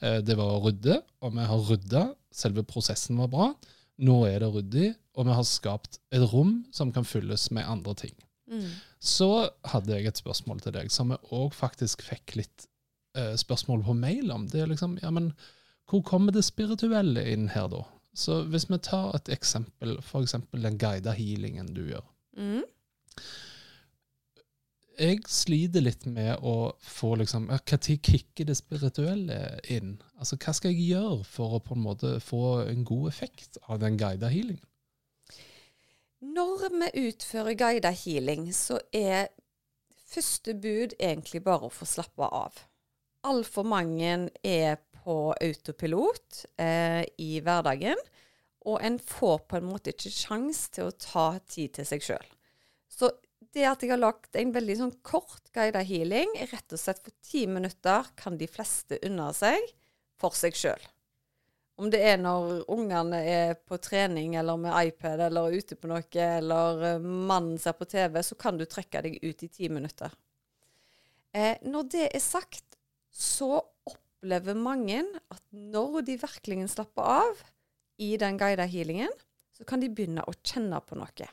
Eh, 0.00 0.20
det 0.22 0.36
var 0.38 0.54
å 0.54 0.60
rydde, 0.68 1.00
og 1.26 1.34
vi 1.34 1.48
har 1.50 1.66
rydda. 1.72 2.04
Selve 2.30 2.62
prosessen 2.68 3.18
var 3.18 3.32
bra. 3.32 3.48
Nå 4.06 4.20
er 4.28 4.44
det 4.44 4.52
ryddig, 4.52 4.92
og 5.16 5.26
vi 5.26 5.36
har 5.38 5.48
skapt 5.48 5.98
et 6.14 6.24
rom 6.30 6.60
som 6.74 6.92
kan 6.94 7.06
fylles 7.08 7.48
med 7.56 7.66
andre 7.66 7.96
ting. 8.04 8.14
Mm. 8.46 8.70
Så 9.02 9.30
hadde 9.72 9.96
jeg 9.96 10.10
et 10.12 10.22
spørsmål 10.22 10.62
til 10.62 10.76
deg, 10.76 10.94
som 10.94 11.10
vi 11.10 11.18
òg 11.34 11.54
faktisk 11.56 12.04
fikk 12.06 12.36
litt 12.38 12.68
eh, 13.18 13.34
spørsmål 13.40 13.82
på 13.86 13.96
mail 13.98 14.30
om. 14.34 14.46
Det 14.52 14.62
er 14.62 14.70
liksom, 14.70 14.98
ja, 15.02 15.10
men 15.10 15.32
hvor 15.90 16.02
kommer 16.02 16.34
det 16.34 16.44
spirituelle 16.44 17.22
inn 17.32 17.50
her, 17.54 17.68
da? 17.70 17.84
Så 18.16 18.40
hvis 18.50 18.68
vi 18.70 18.78
tar 18.82 19.12
et 19.16 19.28
eksempel, 19.34 19.98
f.eks. 20.00 20.34
den 20.52 20.78
guida 20.80 21.12
healingen 21.14 21.68
du 21.76 21.84
gjør. 21.90 22.06
Mm. 22.36 22.64
Jeg 24.96 25.18
sliter 25.28 25.84
litt 25.84 26.06
med 26.08 26.40
å 26.40 26.72
få 26.80 27.10
liksom 27.20 27.50
Når 27.52 27.98
kicker 28.00 28.48
det 28.48 28.56
spirituelle 28.56 29.58
inn? 29.68 29.98
Altså, 30.16 30.38
Hva 30.40 30.54
skal 30.56 30.72
jeg 30.72 30.94
gjøre 30.94 31.26
for 31.28 31.58
å 31.58 31.60
på 31.60 31.76
en 31.76 31.84
måte 31.84 32.14
få 32.24 32.62
en 32.64 32.84
god 32.88 33.10
effekt 33.10 33.60
av 33.68 33.82
den 33.82 33.98
guida 34.00 34.32
healingen? 34.32 34.64
Når 36.24 36.70
vi 36.72 37.08
utfører 37.10 37.58
guida 37.60 37.92
healing, 37.92 38.48
så 38.56 38.80
er 38.92 39.28
første 40.08 40.54
bud 40.56 40.96
egentlig 40.96 41.42
bare 41.44 41.68
å 41.68 41.72
få 41.72 41.84
slappe 41.84 42.24
av. 42.32 42.56
Altfor 43.28 43.68
mange 43.68 44.30
er 44.40 44.80
på 45.06 45.16
autopilot 45.32 46.44
eh, 46.58 47.04
i 47.22 47.38
hverdagen, 47.44 48.00
og 48.66 48.80
en 48.82 48.98
får 48.98 49.44
på 49.46 49.60
en 49.60 49.68
måte 49.68 49.92
ikke 49.94 50.10
sjanse 50.10 50.72
til 50.74 50.88
å 50.88 50.96
ta 50.98 51.28
tid 51.46 51.76
til 51.78 51.86
seg 51.86 52.02
sjøl. 52.02 52.32
Så 52.90 53.12
det 53.54 53.68
at 53.68 53.84
jeg 53.84 53.92
har 53.92 54.02
lagt 54.02 54.36
en 54.36 54.52
veldig 54.52 54.76
sånn 54.80 54.96
kort 55.06 55.52
guida 55.54 55.84
healing, 55.86 56.32
rett 56.50 56.74
og 56.74 56.80
slett 56.80 57.04
for 57.04 57.14
ti 57.24 57.46
minutter, 57.46 58.10
kan 58.18 58.36
de 58.40 58.48
fleste 58.50 58.98
unna 59.06 59.30
seg 59.36 59.62
for 60.20 60.36
seg 60.36 60.58
sjøl. 60.58 60.82
Om 61.76 61.90
det 61.92 62.00
er 62.08 62.16
når 62.16 62.64
ungene 62.72 63.18
er 63.28 63.50
på 63.68 63.76
trening 63.84 64.38
eller 64.40 64.56
med 64.60 64.72
iPad 64.88 65.26
eller 65.26 65.52
ute 65.52 65.76
på 65.76 65.90
noe, 65.90 66.04
eller 66.24 66.84
eh, 66.88 67.02
mannen 67.04 67.58
ser 67.60 67.76
på 67.76 67.88
TV, 67.88 68.22
så 68.24 68.38
kan 68.40 68.56
du 68.56 68.64
trekke 68.64 69.02
deg 69.04 69.18
ut 69.20 69.44
i 69.44 69.50
ti 69.52 69.68
minutter. 69.68 70.14
Eh, 71.36 71.60
når 71.68 71.90
det 71.92 72.06
er 72.08 72.24
sagt, 72.24 72.78
så 73.12 73.60
opplever 74.26 74.58
mange 74.58 75.04
at 75.30 75.42
når 75.54 76.02
de 76.06 76.16
virkelig 76.18 76.70
slapper 76.72 77.06
av 77.06 77.42
i 78.02 78.16
den 78.18 78.36
guida 78.36 78.66
healingen, 78.66 79.12
så 79.54 79.64
kan 79.64 79.80
de 79.80 79.88
begynne 79.88 80.24
å 80.26 80.34
kjenne 80.42 80.80
på 80.82 80.98
noe. 80.98 81.28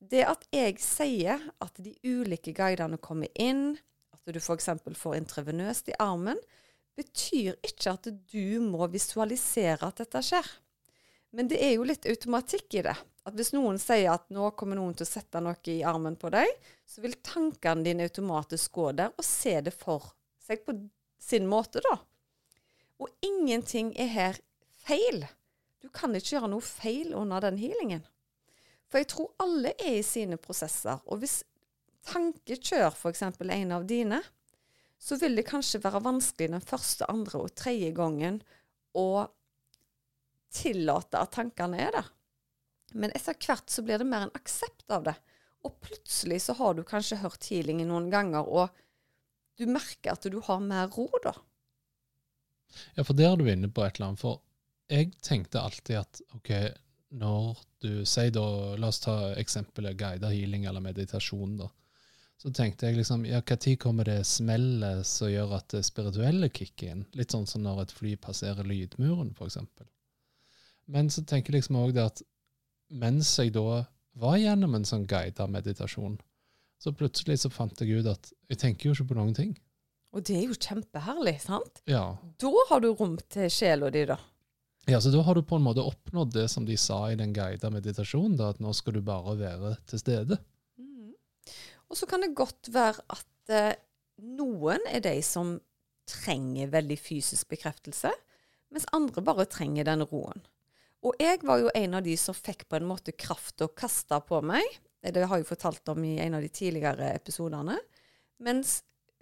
Det 0.00 0.20
at 0.28 0.44
jeg 0.52 0.76
sier 0.80 1.40
at 1.60 1.80
de 1.80 1.94
ulike 2.04 2.52
guidene 2.52 3.00
kommer 3.00 3.28
inn, 3.34 3.78
at 4.12 4.20
du 4.28 4.38
f.eks. 4.38 4.68
får 4.96 5.16
intravenøst 5.16 5.88
i 5.88 5.96
armen, 5.98 6.38
betyr 6.96 7.56
ikke 7.64 7.96
at 7.96 8.10
du 8.28 8.60
må 8.60 8.86
visualisere 8.92 9.88
at 9.88 10.04
dette 10.04 10.22
skjer. 10.24 10.52
Men 11.32 11.48
det 11.48 11.60
er 11.62 11.76
jo 11.78 11.88
litt 11.88 12.04
automatikk 12.10 12.80
i 12.80 12.84
det. 12.84 12.96
At 13.24 13.36
hvis 13.38 13.54
noen 13.54 13.78
sier 13.80 14.12
at 14.12 14.28
nå 14.34 14.52
kommer 14.58 14.76
noen 14.76 14.96
til 14.98 15.06
å 15.06 15.10
sette 15.10 15.40
noe 15.40 15.56
i 15.72 15.80
armen 15.86 16.20
på 16.20 16.28
deg, 16.34 16.48
så 16.84 17.00
vil 17.00 17.16
tankene 17.24 17.86
dine 17.86 18.08
automatisk 18.08 18.76
gå 18.76 18.90
der 18.98 19.14
og 19.14 19.26
se 19.26 19.56
det 19.64 19.72
for 19.72 20.12
seg 20.44 20.64
på 20.66 20.76
sin 21.20 21.46
måte, 21.46 21.82
da. 21.84 21.98
Og 23.00 23.08
ingenting 23.24 23.94
er 23.98 24.10
her 24.12 24.40
feil. 24.84 25.24
Du 25.80 25.88
kan 25.88 26.14
ikke 26.14 26.36
gjøre 26.36 26.50
noe 26.52 26.64
feil 26.64 27.14
under 27.16 27.42
den 27.46 27.58
healingen. 27.60 28.04
For 28.90 29.00
jeg 29.00 29.10
tror 29.12 29.32
alle 29.40 29.72
er 29.78 30.00
i 30.00 30.04
sine 30.04 30.36
prosesser. 30.40 31.00
Og 31.08 31.22
hvis 31.22 31.40
tankekjør 32.10 32.92
f.eks. 32.92 33.22
en 33.22 33.74
av 33.76 33.86
dine, 33.88 34.20
så 35.00 35.16
vil 35.20 35.38
det 35.38 35.48
kanskje 35.48 35.80
være 35.80 36.02
vanskelig 36.04 36.50
den 36.52 36.64
første, 36.64 37.08
andre 37.08 37.44
og 37.46 37.54
tredje 37.56 37.92
gangen 37.96 38.40
å 38.92 39.28
tillate 40.52 41.20
at 41.20 41.32
tankene 41.38 41.78
er 41.80 41.94
der. 41.94 42.08
Men 42.98 43.14
etter 43.14 43.38
hvert 43.38 43.70
så 43.70 43.84
blir 43.86 44.00
det 44.02 44.08
mer 44.10 44.26
en 44.26 44.36
aksept 44.36 44.90
av 44.92 45.06
det. 45.06 45.14
Og 45.64 45.76
plutselig 45.84 46.40
så 46.44 46.56
har 46.58 46.74
du 46.74 46.82
kanskje 46.86 47.20
hørt 47.22 47.46
healingen 47.52 47.88
noen 47.92 48.08
ganger, 48.12 48.44
og 48.48 48.74
du 49.60 49.68
merker 49.70 50.14
at 50.14 50.26
du 50.32 50.40
har 50.44 50.60
mer 50.64 50.88
ro, 50.92 51.06
da. 51.22 51.34
Ja, 52.96 53.04
for 53.04 53.16
der 53.18 53.32
er 53.32 53.40
du 53.40 53.48
inne 53.50 53.70
på 53.72 53.84
et 53.84 53.98
eller 53.98 54.12
annet. 54.12 54.22
For 54.22 54.40
jeg 54.90 55.12
tenkte 55.24 55.62
alltid 55.62 56.00
at 56.00 56.22
OK, 56.36 56.52
når 57.20 57.60
du 57.82 57.90
sier 58.06 58.32
da 58.34 58.46
La 58.78 58.90
oss 58.90 59.02
ta 59.02 59.32
eksempelet 59.40 59.98
guidet 59.98 60.32
healing 60.32 60.66
eller 60.70 60.84
meditasjon, 60.84 61.58
da. 61.60 61.70
Så 62.40 62.48
tenkte 62.56 62.88
jeg 62.88 62.96
liksom 62.96 63.26
ja, 63.28 63.42
Når 63.44 63.76
kommer 63.76 64.06
det 64.08 64.22
smellet 64.24 65.04
som 65.06 65.28
gjør 65.28 65.58
at 65.58 65.74
det 65.74 65.82
spirituelle 65.84 66.48
kicker 66.48 66.94
inn? 66.94 67.02
Litt 67.12 67.34
sånn 67.34 67.44
som 67.46 67.62
når 67.66 67.82
et 67.82 67.92
fly 67.92 68.14
passerer 68.16 68.64
lydmuren, 68.64 69.34
f.eks. 69.36 69.58
Men 70.88 71.10
så 71.12 71.22
tenker 71.22 71.52
jeg 71.52 71.60
liksom 71.60 71.76
òg 71.82 71.92
det 71.98 72.06
at 72.06 72.22
mens 72.90 73.34
jeg 73.38 73.52
da 73.54 73.82
var 74.20 74.38
gjennom 74.40 74.74
en 74.74 74.88
sånn 74.88 75.04
guidet 75.06 75.46
meditasjon, 75.52 76.16
så 76.80 76.94
plutselig 76.96 77.42
så 77.42 77.50
fant 77.52 77.76
jeg 77.82 78.00
ut 78.00 78.08
at 78.08 78.32
jeg 78.48 78.58
tenker 78.62 78.88
jo 78.88 78.96
ikke 78.96 79.10
på 79.12 79.18
noen 79.20 79.36
ting. 79.36 79.52
Og 80.10 80.24
det 80.26 80.36
er 80.40 80.46
jo 80.48 80.58
kjempeherlig, 80.58 81.36
sant? 81.44 81.82
Ja. 81.90 82.04
Da 82.42 82.50
har 82.70 82.82
du 82.82 82.90
rom 82.90 83.16
til 83.30 83.50
sjela 83.52 83.92
di, 83.94 84.04
da. 84.10 84.18
Ja, 84.90 84.98
så 85.00 85.12
da 85.12 85.22
har 85.22 85.36
du 85.36 85.44
på 85.46 85.58
en 85.60 85.66
måte 85.66 85.84
oppnådd 85.86 86.32
det 86.34 86.48
som 86.50 86.64
de 86.66 86.74
sa 86.80 87.04
i 87.10 87.18
den 87.18 87.34
guida 87.36 87.70
meditasjonen, 87.70 88.38
da, 88.40 88.50
at 88.50 88.62
nå 88.62 88.72
skal 88.74 88.96
du 88.96 89.04
bare 89.06 89.36
være 89.38 89.76
til 89.90 90.02
stede. 90.02 90.40
Og 91.90 91.98
så 91.98 92.06
kan 92.10 92.22
det 92.24 92.34
godt 92.38 92.70
være 92.74 93.02
at 93.10 93.54
eh, 93.54 93.78
noen 94.38 94.82
er 94.90 95.02
de 95.04 95.16
som 95.26 95.56
trenger 96.10 96.70
veldig 96.72 96.98
fysisk 96.98 97.50
bekreftelse, 97.52 98.10
mens 98.70 98.88
andre 98.94 99.22
bare 99.26 99.46
trenger 99.50 99.86
den 99.86 100.06
roen. 100.10 100.42
Og 101.06 101.16
jeg 101.22 101.40
var 101.46 101.62
jo 101.62 101.72
en 101.74 101.96
av 101.96 102.04
de 102.04 102.14
som 102.20 102.36
fikk 102.36 102.66
på 102.68 102.78
en 102.78 102.88
måte 102.90 103.14
kraft 103.16 103.62
å 103.64 103.70
kaste 103.72 104.18
på 104.26 104.42
meg. 104.44 104.66
Det 105.00 105.22
har 105.24 105.40
jeg 105.40 105.48
fortalt 105.48 105.88
om 105.94 106.02
i 106.04 106.18
en 106.20 106.36
av 106.36 106.44
de 106.44 106.50
tidligere 106.52 107.14
episodene. 107.16 107.78
Mens 108.44 108.80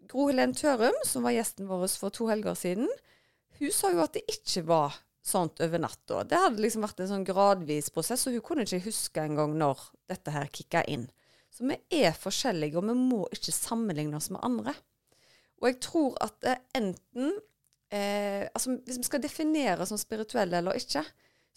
Gro 0.09 0.29
Helen 0.31 0.55
Tørum, 0.57 0.97
som 1.05 1.27
var 1.27 1.37
gjesten 1.37 1.69
vår 1.69 1.87
for 2.01 2.15
to 2.15 2.29
helger 2.31 2.57
siden, 2.57 2.89
hun 3.59 3.75
sa 3.75 3.91
jo 3.93 4.03
at 4.05 4.15
det 4.15 4.25
ikke 4.31 4.65
var 4.69 4.97
sånt 5.29 5.61
over 5.61 5.83
natta. 5.83 6.23
Det 6.25 6.39
hadde 6.41 6.63
liksom 6.63 6.85
vært 6.87 7.03
en 7.03 7.11
sånn 7.11 7.27
gradvis 7.27 7.91
prosess, 7.93 8.27
og 8.27 8.37
hun 8.37 8.45
kunne 8.47 8.65
ikke 8.65 8.87
huske 8.87 9.25
engang 9.25 9.57
når 9.59 9.83
dette 10.09 10.33
her 10.33 10.49
kicka 10.53 10.85
inn. 10.89 11.09
Så 11.53 11.67
vi 11.67 11.77
er 12.01 12.17
forskjellige, 12.17 12.79
og 12.79 12.87
vi 12.89 12.97
må 12.97 13.25
ikke 13.35 13.55
sammenligne 13.55 14.19
oss 14.19 14.31
med 14.33 14.45
andre. 14.47 14.75
Og 15.59 15.71
jeg 15.73 15.79
tror 15.83 16.19
at 16.23 16.47
enten 16.77 17.33
eh, 17.91 18.45
altså 18.53 18.77
Hvis 18.87 19.01
vi 19.01 19.07
skal 19.09 19.23
definere 19.25 19.87
som 19.89 19.99
spirituelle 19.99 20.61
eller 20.61 20.79
ikke, 20.79 21.03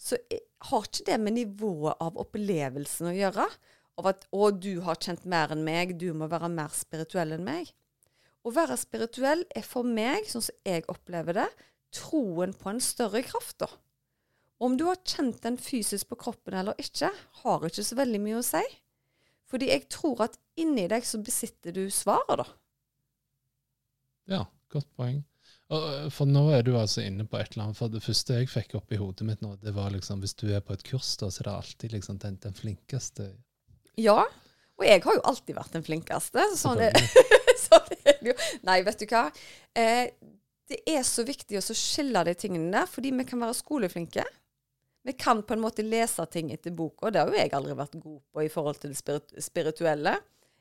så 0.00 0.18
har 0.66 0.88
ikke 0.88 1.06
det 1.06 1.18
med 1.22 1.36
nivået 1.36 2.00
av 2.02 2.18
opplevelsen 2.18 3.12
å 3.12 3.14
gjøre. 3.14 3.46
Av 4.00 4.08
at 4.08 4.24
'Å, 4.32 4.50
du 4.56 4.80
har 4.82 4.98
kjent 4.98 5.26
mer 5.28 5.52
enn 5.54 5.62
meg. 5.62 5.94
Du 6.00 6.10
må 6.16 6.26
være 6.26 6.50
mer 6.50 6.72
spirituell 6.74 7.36
enn 7.36 7.46
meg'. 7.46 7.70
Å 8.42 8.50
være 8.50 8.78
spirituell 8.80 9.44
er 9.54 9.64
for 9.66 9.86
meg, 9.86 10.26
sånn 10.26 10.44
som 10.48 10.66
jeg 10.66 10.84
opplever 10.90 11.36
det, 11.38 11.48
troen 11.94 12.54
på 12.58 12.72
en 12.72 12.80
større 12.82 13.22
kraft. 13.26 13.58
da. 13.62 13.68
Om 14.62 14.76
du 14.78 14.86
har 14.88 15.00
kjent 15.06 15.42
den 15.42 15.58
fysisk 15.58 16.10
på 16.10 16.18
kroppen 16.24 16.54
eller 16.58 16.78
ikke, 16.78 17.10
har 17.42 17.66
ikke 17.66 17.84
så 17.86 17.98
veldig 17.98 18.22
mye 18.22 18.40
å 18.40 18.46
si. 18.46 18.62
Fordi 19.50 19.68
jeg 19.68 19.88
tror 19.92 20.24
at 20.28 20.38
inni 20.58 20.86
deg 20.88 21.04
så 21.06 21.20
besitter 21.22 21.74
du 21.76 21.84
svaret, 21.92 22.40
da. 22.40 22.46
Ja, 24.32 24.42
godt 24.72 24.88
poeng. 24.96 25.20
For 26.12 26.28
nå 26.28 26.44
er 26.52 26.64
du 26.66 26.74
altså 26.76 27.00
inne 27.04 27.24
på 27.28 27.38
et 27.40 27.54
eller 27.54 27.68
annet. 27.68 27.78
For 27.78 27.92
det 27.92 28.02
første 28.04 28.36
jeg 28.38 28.50
fikk 28.52 28.76
opp 28.78 28.92
i 28.92 29.00
hodet 29.00 29.26
mitt 29.28 29.42
nå, 29.44 29.54
det 29.62 29.74
var 29.76 29.92
liksom 29.94 30.20
hvis 30.22 30.36
du 30.40 30.46
er 30.52 30.64
på 30.64 30.76
et 30.76 30.84
kurs, 30.86 31.14
da, 31.20 31.30
så 31.32 31.42
er 31.42 31.48
det 31.48 31.54
alltid 31.56 31.96
liksom 31.96 32.18
den, 32.22 32.38
den 32.42 32.56
flinkeste. 32.56 33.30
Ja, 34.00 34.22
og 34.78 34.84
jeg 34.88 35.02
har 35.04 35.16
jo 35.18 35.24
alltid 35.30 35.56
vært 35.56 35.76
den 35.76 35.86
flinkeste. 35.86 36.44
Sånn, 36.60 36.80
sånn 37.66 37.90
det 38.04 38.18
jo. 38.30 38.36
Nei, 38.68 38.80
vet 38.86 39.02
du 39.02 39.08
hva. 39.10 39.26
Eh, 39.78 40.12
det 40.72 40.78
er 40.88 41.02
så 41.04 41.24
viktig 41.26 41.58
å 41.58 41.64
skille 41.76 42.22
de 42.26 42.34
tingene 42.38 42.70
der, 42.72 42.88
fordi 42.88 43.12
vi 43.14 43.26
kan 43.28 43.42
være 43.42 43.58
skoleflinke. 43.58 44.24
Vi 45.02 45.14
kan 45.18 45.42
på 45.42 45.56
en 45.56 45.64
måte 45.64 45.82
lese 45.82 46.24
ting 46.30 46.52
etter 46.54 46.74
boka, 46.74 47.10
det 47.10 47.20
har 47.20 47.32
jo 47.32 47.38
jeg 47.40 47.50
aldri 47.58 47.74
vært 47.74 47.98
god 47.98 48.20
på 48.32 48.44
i 48.44 48.50
forhold 48.52 48.78
til 48.82 48.94
det 48.94 49.42
spirituelle. 49.42 50.14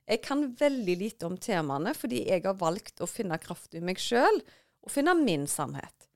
Jeg 0.09 0.23
kan 0.25 0.47
veldig 0.57 0.95
lite 0.97 1.27
om 1.29 1.37
temaene 1.37 1.93
fordi 1.95 2.23
jeg 2.25 2.43
har 2.47 2.57
valgt 2.59 3.03
å 3.03 3.09
finne 3.09 3.37
kraft 3.39 3.77
i 3.77 3.83
meg 3.85 4.01
sjøl 4.01 4.41
og 4.81 4.91
finne 4.91 5.13
min 5.19 5.45
sannhet. 5.47 6.07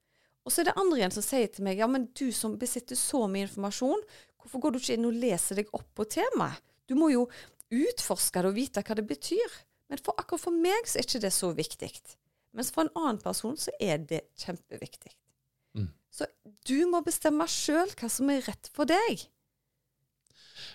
Og 0.45 0.53
så 0.53 0.61
er 0.61 0.69
det 0.69 0.77
andre 0.81 0.99
igjen 0.99 1.13
som 1.13 1.25
sier 1.25 1.51
til 1.53 1.65
meg 1.65 1.79
ja, 1.81 1.87
men 1.89 2.09
du 2.17 2.27
som 2.33 2.57
besitter 2.61 2.97
så 2.97 3.23
mye 3.29 3.45
informasjon, 3.47 4.01
hvorfor 4.41 4.61
går 4.61 4.73
du 4.73 4.81
ikke 4.81 4.97
inn 4.97 5.07
og 5.09 5.21
leser 5.21 5.61
deg 5.61 5.69
opp 5.77 5.87
på 5.97 6.07
temaet? 6.17 6.61
Du 6.85 6.93
må 6.97 7.11
jo 7.13 7.23
utforske 7.73 8.41
det 8.41 8.51
og 8.51 8.57
vite 8.57 8.83
hva 8.85 8.97
det 8.97 9.07
betyr. 9.09 9.55
Men 9.91 10.01
for 10.01 10.17
akkurat 10.17 10.45
for 10.47 10.63
meg 10.65 10.87
så 10.89 10.99
er 10.99 11.07
ikke 11.07 11.23
det 11.25 11.33
så 11.35 11.51
viktig. 11.55 11.91
Mens 12.55 12.71
for 12.73 12.85
en 12.85 12.95
annen 12.97 13.19
person 13.21 13.57
så 13.59 13.73
er 13.83 13.99
det 14.09 14.23
kjempeviktig. 14.41 15.11
Mm. 15.75 15.91
Så 16.09 16.27
du 16.67 16.77
må 16.89 17.03
bestemme 17.05 17.47
sjøl 17.51 17.91
hva 17.99 18.09
som 18.11 18.31
er 18.33 18.45
rett 18.47 18.71
for 18.73 18.89
deg. 18.89 19.27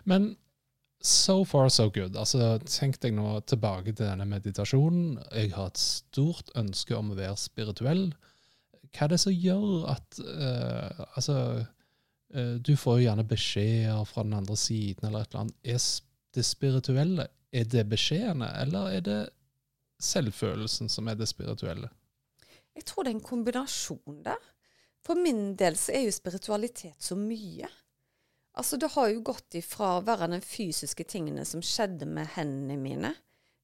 Men 0.05 0.35
so 1.01 1.45
far 1.49 1.71
so 1.73 1.89
good. 1.91 2.17
Altså, 2.17 2.59
Tenk 2.69 3.01
deg 3.03 3.17
nå 3.17 3.39
tilbake 3.49 3.95
til 3.95 4.05
denne 4.05 4.29
meditasjonen. 4.29 5.19
Jeg 5.33 5.55
har 5.57 5.73
et 5.73 5.81
stort 5.81 6.53
ønske 6.61 6.97
om 6.97 7.13
å 7.13 7.19
være 7.19 7.39
spirituell. 7.41 8.11
Hva 8.91 9.07
er 9.07 9.13
det 9.15 9.21
som 9.23 9.35
gjør 9.35 9.87
at 9.93 10.21
uh, 10.21 11.05
Altså, 11.15 11.37
uh, 12.37 12.55
du 12.61 12.75
får 12.77 13.01
jo 13.01 13.07
gjerne 13.09 13.27
beskjeder 13.31 14.07
fra 14.09 14.27
den 14.27 14.37
andre 14.37 14.57
siden 14.59 15.09
eller 15.09 15.25
et 15.25 15.33
eller 15.33 15.47
annet. 15.47 15.61
Er 15.65 15.85
det 16.37 16.47
spirituelle 16.47 17.31
er 17.53 17.67
det 17.67 17.85
beskjedene, 17.91 18.49
eller 18.63 18.97
er 18.97 19.05
det 19.07 19.21
selvfølelsen 20.01 20.89
som 20.89 21.09
er 21.11 21.19
det 21.19 21.29
spirituelle? 21.29 21.91
Jeg 22.77 22.87
tror 22.89 23.05
det 23.05 23.13
er 23.13 23.19
en 23.19 23.27
kombinasjon 23.27 24.23
der. 24.25 24.41
For 25.05 25.19
min 25.19 25.55
del 25.59 25.77
så 25.81 25.95
er 25.97 26.05
jo 26.07 26.15
spiritualitet 26.15 27.01
så 27.03 27.17
mye. 27.19 27.69
Altså 28.59 28.77
det 28.81 28.93
har 28.95 29.09
jo 29.11 29.25
gått 29.25 29.57
ifra 29.59 29.97
å 29.97 30.05
være 30.05 30.29
den 30.33 30.45
fysiske 30.45 31.07
tingene 31.09 31.45
som 31.49 31.63
skjedde 31.65 32.07
med 32.07 32.33
hendene 32.37 32.79
mine, 32.81 33.13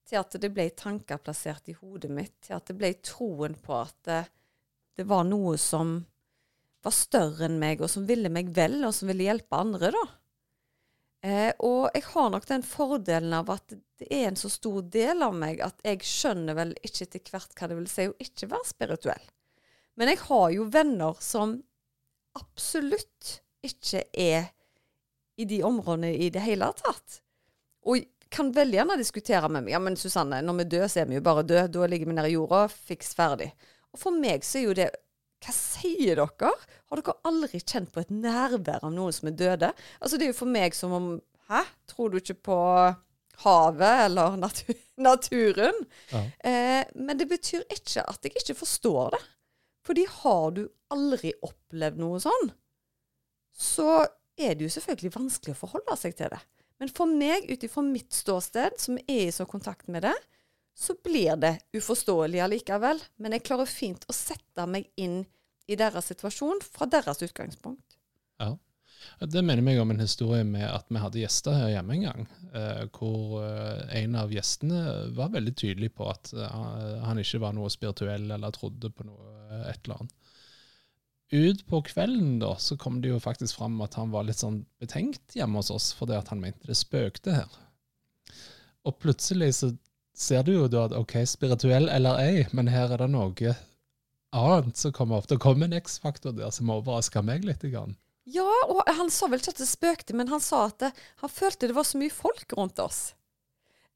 til 0.06 0.20
at 0.20 0.36
det 0.40 0.52
ble 0.54 0.68
tanker 0.78 1.18
plassert 1.22 1.68
i 1.68 1.74
hodet 1.76 2.12
mitt, 2.14 2.36
til 2.46 2.56
at 2.56 2.68
det 2.70 2.76
ble 2.78 2.92
troen 3.04 3.56
på 3.58 3.74
at 3.80 3.96
det, 4.06 4.20
det 4.96 5.06
var 5.10 5.26
noe 5.26 5.56
som 5.60 5.98
var 6.86 6.94
større 6.94 7.48
enn 7.48 7.58
meg, 7.58 7.82
og 7.82 7.90
som 7.90 8.06
ville 8.06 8.30
meg 8.30 8.52
vel, 8.54 8.78
og 8.86 8.94
som 8.94 9.10
ville 9.10 9.26
hjelpe 9.26 9.58
andre, 9.58 9.90
da. 9.94 10.04
Eh, 11.24 11.52
og 11.64 11.88
jeg 11.94 12.04
har 12.12 12.32
nok 12.32 12.46
den 12.48 12.64
fordelen 12.66 13.34
av 13.34 13.50
at 13.54 13.72
det 13.72 14.08
er 14.12 14.28
en 14.28 14.38
så 14.38 14.50
stor 14.52 14.82
del 14.92 15.24
av 15.24 15.34
meg 15.34 15.62
at 15.64 15.80
jeg 15.86 16.04
skjønner 16.06 16.58
vel 16.58 16.74
ikke 16.84 17.06
etter 17.06 17.32
hvert 17.32 17.56
hva 17.56 17.70
det 17.70 17.78
vil 17.78 17.88
si 17.90 18.08
å 18.10 18.18
ikke 18.22 18.50
være 18.52 18.68
spirituell. 18.68 19.30
Men 19.96 20.12
jeg 20.12 20.20
har 20.26 20.50
jo 20.52 20.68
venner 20.68 21.22
som 21.24 21.56
absolutt 22.36 23.38
ikke 23.64 24.04
er 24.12 24.50
i 25.40 25.46
de 25.48 25.62
områdene 25.64 26.12
i 26.20 26.28
det 26.32 26.44
hele 26.44 26.68
tatt. 26.76 27.22
Og 27.88 28.04
kan 28.32 28.50
veldig 28.52 28.80
gjerne 28.80 28.98
diskutere 29.00 29.48
med 29.48 29.64
meg. 29.64 29.72
Ja, 29.72 29.80
men 29.80 29.96
Susanne, 29.96 30.42
når 30.44 30.60
vi 30.60 30.68
dør, 30.76 30.86
så 30.90 31.02
er 31.02 31.10
vi 31.10 31.18
jo 31.18 31.24
bare 31.24 31.46
døde. 31.46 31.68
Da 31.72 31.88
ligger 31.88 32.10
vi 32.10 32.16
nede 32.16 32.30
i 32.30 32.36
jorda, 32.36 32.66
fiks 32.68 33.14
ferdig. 33.16 33.50
Og 33.94 34.00
for 34.02 34.16
meg 34.16 34.44
så 34.44 34.60
er 34.60 34.66
jo 34.66 34.76
det 34.76 34.88
Hva 35.44 35.52
sier 35.54 36.18
dere? 36.18 36.52
Har 36.90 37.00
dere 37.02 37.16
aldri 37.28 37.60
kjent 37.60 37.92
på 37.92 38.02
et 38.02 38.12
nærvær 38.12 38.84
av 38.86 38.94
noen 38.94 39.14
som 39.14 39.30
er 39.30 39.36
døde? 39.38 39.72
Altså, 40.00 40.16
det 40.16 40.28
er 40.28 40.32
jo 40.32 40.40
for 40.40 40.52
meg 40.52 40.76
som 40.76 40.94
om 40.96 41.10
Hæ? 41.46 41.60
Tror 41.86 42.10
du 42.10 42.16
ikke 42.18 42.34
på 42.48 42.56
havet 43.44 44.00
eller 44.08 44.34
natur 44.40 44.74
naturen? 45.08 45.76
Ja. 46.10 46.22
Eh, 46.50 46.82
men 46.98 47.20
det 47.20 47.28
betyr 47.30 47.62
ikke 47.70 48.02
at 48.02 48.26
jeg 48.26 48.34
ikke 48.40 48.56
forstår 48.58 49.14
det. 49.14 49.20
Fordi 49.86 50.06
har 50.10 50.48
du 50.56 50.64
aldri 50.90 51.30
opplevd 51.46 52.00
noe 52.02 52.18
sånn, 52.22 52.50
så 53.54 54.02
er 54.36 54.56
det 54.56 54.66
jo 54.66 54.72
selvfølgelig 54.74 55.14
vanskelig 55.14 55.54
å 55.54 55.60
forholde 55.60 55.96
seg 56.00 56.16
til 56.18 56.32
det. 56.34 56.40
Men 56.82 56.90
for 56.92 57.08
meg, 57.08 57.46
ut 57.48 57.62
ifra 57.64 57.84
mitt 57.86 58.12
ståsted, 58.12 58.76
som 58.82 58.98
er 59.06 59.28
i 59.28 59.32
så 59.32 59.46
kontakt 59.48 59.86
med 59.88 60.04
det, 60.04 60.16
så 60.76 60.94
blir 61.04 61.38
det 61.40 61.54
uforståelig 61.72 62.42
allikevel. 62.44 63.00
Men 63.22 63.36
jeg 63.36 63.46
klarer 63.48 63.70
fint 63.70 64.04
å 64.08 64.14
sette 64.16 64.66
meg 64.68 64.90
inn 65.00 65.22
i 65.66 65.78
deres 65.78 66.10
situasjon 66.12 66.60
fra 66.68 66.88
deres 66.90 67.22
utgangspunkt. 67.24 67.96
Ja. 68.42 68.52
Det 69.20 69.40
minner 69.40 69.62
meg 69.64 69.78
om 69.80 69.92
en 69.92 70.02
historie 70.02 70.44
med 70.44 70.66
at 70.68 70.90
vi 70.90 71.00
hadde 71.00 71.20
gjester 71.22 71.56
her 71.56 71.72
hjemme 71.72 71.96
en 71.96 72.04
gang. 72.04 72.28
Eh, 72.52 72.84
hvor 72.92 73.40
eh, 73.40 74.02
en 74.02 74.18
av 74.20 74.34
gjestene 74.34 74.82
var 75.16 75.32
veldig 75.34 75.54
tydelig 75.56 75.92
på 75.96 76.08
at 76.10 76.32
eh, 76.34 77.02
han 77.06 77.20
ikke 77.22 77.40
var 77.44 77.56
noe 77.56 77.72
spirituell 77.72 78.28
eller 78.36 78.54
trodde 78.56 78.92
på 78.92 79.06
noe 79.08 79.62
et 79.70 79.80
eller 79.86 80.02
annet. 80.02 80.16
Ut 81.32 81.64
på 81.66 81.80
kvelden 81.88 82.36
da, 82.38 82.52
så 82.62 82.76
kom 82.78 83.00
det 83.02 83.10
jo 83.10 83.22
faktisk 83.22 83.58
fram 83.58 83.80
at 83.82 83.96
han 83.98 84.12
var 84.12 84.28
litt 84.28 84.38
sånn 84.38 84.60
betenkt 84.78 85.34
hjemme 85.34 85.58
hos 85.58 85.72
oss 85.74 85.88
fordi 85.96 86.14
at 86.18 86.28
han 86.30 86.42
mente 86.42 86.68
det 86.68 86.76
spøkte 86.78 87.34
her. 87.40 87.56
Og 88.86 89.00
plutselig 89.02 89.56
så 89.58 89.72
ser 90.16 90.46
du 90.46 90.54
jo 90.54 90.66
da 90.72 90.86
at 90.88 90.96
ok, 90.96 91.18
spirituell 91.28 91.90
eller 91.92 92.20
ei, 92.22 92.44
men 92.56 92.70
her 92.72 92.94
er 92.94 93.04
det 93.04 93.10
noe 93.12 93.54
annet 94.36 94.80
som 94.80 94.92
kommer 94.92 95.20
opp. 95.20 95.28
Det 95.28 95.38
kom 95.42 95.62
en 95.64 95.76
X-faktor 95.76 96.34
der 96.36 96.50
som 96.54 96.72
overraska 96.72 97.22
meg 97.24 97.44
litt. 97.46 97.62
Grann. 97.66 97.96
Ja, 98.26 98.48
og 98.68 98.82
han 98.98 99.10
sa 99.12 99.28
vel 99.30 99.40
ikke 99.40 99.54
at 99.54 99.62
det 99.62 99.68
spøkte, 99.70 100.16
men 100.18 100.30
han 100.32 100.42
sa 100.42 100.66
at 100.66 100.80
det, 100.82 100.90
han 101.22 101.32
følte 101.32 101.70
det 101.70 101.76
var 101.76 101.86
så 101.86 102.00
mye 102.00 102.12
folk 102.12 102.56
rundt 102.58 102.80
oss. 102.82 103.14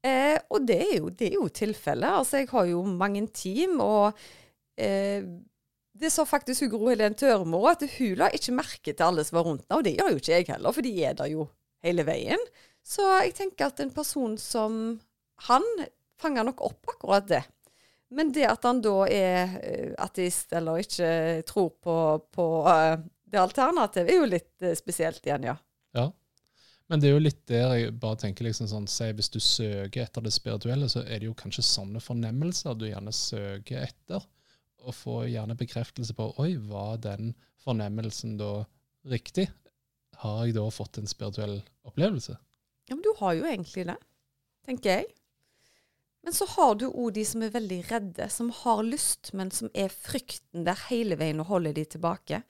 Eh, 0.01 0.37
og 0.49 0.65
det 0.65 0.79
er 0.81 0.95
jo, 0.97 1.11
det 1.13 1.33
jo 1.35 1.45
tilfellet. 1.51 2.09
Altså, 2.21 2.41
jeg 2.41 2.49
har 2.53 2.69
jo 2.71 2.81
mange 2.87 3.25
team, 3.35 3.77
og 3.83 4.17
eh, 4.81 5.21
det 6.01 6.09
sa 6.13 6.25
faktisk 6.25 6.65
hun 6.65 6.73
Gro 6.73 6.89
Helen 6.89 7.17
Tørmo, 7.19 7.61
at 7.69 7.83
hun 7.97 8.17
la 8.17 8.31
ikke 8.33 8.55
merke 8.55 8.95
til 8.95 9.07
alle 9.07 9.25
som 9.27 9.37
var 9.37 9.47
rundt 9.49 9.65
henne, 9.67 9.77
og 9.77 9.85
det 9.85 9.97
gjør 9.99 10.13
jo 10.13 10.21
ikke 10.23 10.33
jeg 10.33 10.49
heller, 10.49 10.77
for 10.77 10.87
de 10.87 10.93
er 11.05 11.17
der 11.19 11.33
jo 11.33 11.47
hele 11.85 12.05
veien. 12.07 12.49
Så 12.81 13.05
jeg 13.21 13.35
tenker 13.37 13.69
at 13.69 13.83
en 13.83 13.93
person 13.93 14.39
som 14.41 14.79
han 15.49 15.65
fanger 16.21 16.47
nok 16.47 16.63
opp 16.69 16.93
akkurat 16.95 17.27
det. 17.27 17.43
Men 18.11 18.31
det 18.35 18.47
at 18.49 18.65
han 18.67 18.81
da 18.83 18.95
er 19.07 19.57
eh, 19.63 19.91
ateist 20.03 20.51
eller 20.57 20.81
ikke 20.83 21.11
tror 21.47 21.69
på, 21.79 21.97
på 22.35 22.47
eh, 22.67 22.97
det 23.31 23.39
alternativet, 23.39 24.11
er 24.11 24.19
jo 24.19 24.31
litt 24.33 24.65
eh, 24.65 24.75
spesielt 24.75 25.23
igjen, 25.25 25.47
ja. 25.47 25.55
Ja. 25.95 26.09
Men 26.91 26.99
det 26.99 27.07
er 27.07 27.15
jo 27.15 27.23
litt 27.23 27.45
der 27.47 27.71
jeg 27.77 27.93
bare 28.01 28.19
tenker 28.19 28.43
liksom 28.43 28.67
sånn, 28.67 28.89
si 28.91 29.07
Hvis 29.15 29.31
du 29.31 29.39
søker 29.39 30.03
etter 30.03 30.25
det 30.25 30.33
spirituelle, 30.35 30.89
så 30.91 31.05
er 31.05 31.21
det 31.21 31.29
jo 31.29 31.37
kanskje 31.39 31.63
sånne 31.63 32.03
fornemmelser 32.03 32.75
du 32.75 32.89
gjerne 32.89 33.15
søker 33.15 33.85
etter. 33.85 34.27
Og 34.81 34.97
får 34.97 35.29
gjerne 35.31 35.55
bekreftelse 35.55 36.15
på 36.17 36.27
Oi, 36.43 36.55
var 36.67 36.99
den 36.99 37.31
fornemmelsen 37.63 38.35
da 38.41 38.65
riktig? 39.07 39.47
Har 40.19 40.43
jeg 40.43 40.57
da 40.57 40.65
fått 40.73 40.99
en 40.99 41.07
spirituell 41.07 41.61
opplevelse? 41.87 42.35
Ja, 42.89 42.97
men 42.97 43.05
du 43.05 43.13
har 43.21 43.37
jo 43.37 43.47
egentlig 43.47 43.87
det, 43.87 43.97
tenker 44.67 44.99
jeg. 44.99 45.07
Men 46.21 46.35
så 46.37 46.45
har 46.53 46.75
du 46.77 46.87
òg 46.87 47.15
de 47.15 47.23
som 47.25 47.41
er 47.41 47.53
veldig 47.53 47.79
redde, 47.89 48.27
som 48.29 48.51
har 48.53 48.83
lyst, 48.85 49.31
men 49.33 49.49
som 49.53 49.71
er 49.73 49.89
frykten 49.89 50.67
der 50.67 50.77
hele 50.89 51.17
veien 51.17 51.41
og 51.41 51.49
holder 51.49 51.73
de 51.77 51.85
tilbake. 51.95 52.43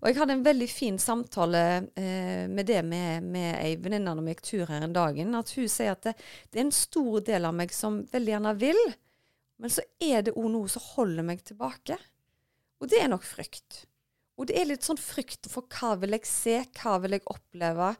Og 0.00 0.08
jeg 0.08 0.18
hadde 0.18 0.36
en 0.36 0.44
veldig 0.44 0.68
fin 0.68 0.98
samtale 1.00 1.60
eh, 1.96 2.46
med 2.50 2.68
det 2.68 2.80
med, 2.84 3.24
med 3.24 3.54
ei 3.60 3.76
venninne 3.80 4.14
når 4.16 4.26
vi 4.26 4.34
gikk 4.34 4.42
tur 4.48 4.72
her 4.72 4.84
en 4.84 4.96
dagen. 4.96 5.36
At 5.36 5.52
hun 5.56 5.68
sier 5.72 5.94
at 5.94 6.04
det, 6.08 6.16
det 6.50 6.60
er 6.60 6.66
en 6.66 6.74
stor 6.76 7.20
del 7.26 7.48
av 7.48 7.56
meg 7.56 7.74
som 7.76 8.02
veldig 8.12 8.34
gjerne 8.34 8.54
vil, 8.60 8.80
men 9.60 9.72
så 9.72 9.84
er 10.00 10.24
det 10.24 10.36
òg 10.36 10.48
noe 10.52 10.72
som 10.72 10.84
holder 10.94 11.26
meg 11.26 11.44
tilbake. 11.44 11.98
Og 12.80 12.88
det 12.88 13.02
er 13.02 13.12
nok 13.12 13.26
frykt. 13.28 13.84
Og 14.40 14.48
det 14.48 14.56
er 14.56 14.70
litt 14.70 14.86
sånn 14.86 15.00
frykt 15.00 15.50
for 15.52 15.68
hva 15.68 15.98
vil 16.00 16.16
jeg 16.16 16.28
se, 16.28 16.56
hva 16.80 16.96
vil 17.02 17.18
jeg 17.18 17.26
oppleve? 17.28 17.92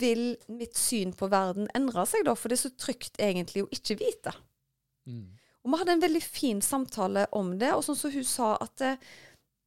Vil 0.00 0.24
mitt 0.52 0.76
syn 0.76 1.14
på 1.16 1.30
verden 1.32 1.70
endre 1.76 2.04
seg 2.08 2.26
da? 2.28 2.36
For 2.36 2.52
det 2.52 2.58
er 2.58 2.66
så 2.66 2.74
trygt 2.76 3.16
egentlig 3.16 3.64
å 3.64 3.70
ikke 3.72 3.96
vite. 4.02 4.34
Og 5.60 5.72
vi 5.72 5.80
hadde 5.80 5.96
en 5.98 6.04
veldig 6.06 6.22
fin 6.24 6.62
samtale 6.64 7.26
om 7.36 7.52
det, 7.60 7.72
og 7.76 7.84
sånn 7.84 7.98
som 7.98 8.12
hun 8.14 8.24
sa 8.24 8.54
at 8.64 8.84
eh, 8.86 9.10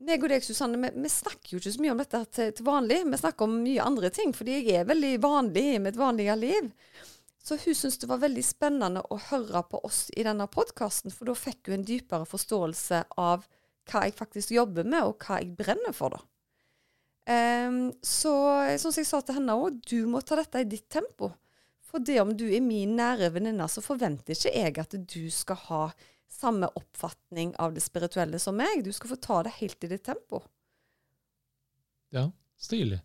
meg 0.04 0.24
og 0.26 0.32
deg, 0.34 0.44
Susanne, 0.44 0.80
vi, 0.82 0.90
vi 1.04 1.12
snakker 1.12 1.54
jo 1.54 1.62
ikke 1.62 1.74
så 1.76 1.84
mye 1.84 1.94
om 1.94 2.02
dette 2.02 2.22
til, 2.34 2.54
til 2.58 2.68
vanlig. 2.68 3.04
Vi 3.08 3.20
snakker 3.22 3.48
om 3.48 3.60
mye 3.64 3.86
andre 3.86 4.10
ting, 4.14 4.34
fordi 4.36 4.58
jeg 4.58 4.82
er 4.82 4.90
veldig 4.90 5.14
vanlig 5.24 5.66
i 5.76 5.82
mitt 5.84 6.00
vanlige 6.00 6.36
liv. 6.40 6.72
Så 7.44 7.58
hun 7.60 7.76
syntes 7.76 8.00
det 8.00 8.08
var 8.10 8.24
veldig 8.24 8.44
spennende 8.48 9.04
å 9.12 9.20
høre 9.30 9.64
på 9.68 9.82
oss 9.84 10.06
i 10.16 10.24
denne 10.26 10.48
podkasten, 10.52 11.12
for 11.12 11.28
da 11.28 11.36
fikk 11.36 11.70
hun 11.70 11.82
en 11.82 11.88
dypere 11.88 12.28
forståelse 12.28 13.04
av 13.20 13.48
hva 13.92 14.06
jeg 14.08 14.16
faktisk 14.16 14.54
jobber 14.56 14.88
med, 14.88 15.04
og 15.04 15.26
hva 15.28 15.42
jeg 15.42 15.52
brenner 15.60 15.96
for, 15.96 16.16
da. 16.16 16.24
Um, 17.24 17.94
så 18.04 18.34
som 18.80 18.92
jeg 18.92 19.08
sa 19.08 19.22
til 19.24 19.38
henne 19.38 19.56
òg, 19.56 19.78
du 19.88 20.08
må 20.12 20.20
ta 20.24 20.36
dette 20.40 20.64
i 20.64 20.68
ditt 20.68 20.90
tempo. 20.92 21.32
For 21.94 22.02
det 22.02 22.18
om 22.24 22.32
du 22.34 22.48
er 22.50 22.64
min 22.66 22.96
nære 22.98 23.30
venninne, 23.36 23.68
så 23.70 23.84
forventer 23.86 24.34
ikke 24.34 24.50
jeg 24.50 24.78
at 24.82 24.96
du 24.98 25.24
skal 25.30 25.60
ha 25.68 25.82
samme 26.34 26.66
oppfatning 26.74 27.54
av 27.62 27.76
det 27.76 27.84
spirituelle 27.86 28.40
som 28.42 28.58
meg. 28.58 28.82
Du 28.82 28.90
skal 28.96 29.12
få 29.12 29.20
ta 29.22 29.44
det 29.46 29.54
helt 29.60 29.86
i 29.86 29.92
ditt 29.92 30.06
tempo. 30.08 30.42
Ja, 32.14 32.32
stilig. 32.58 32.98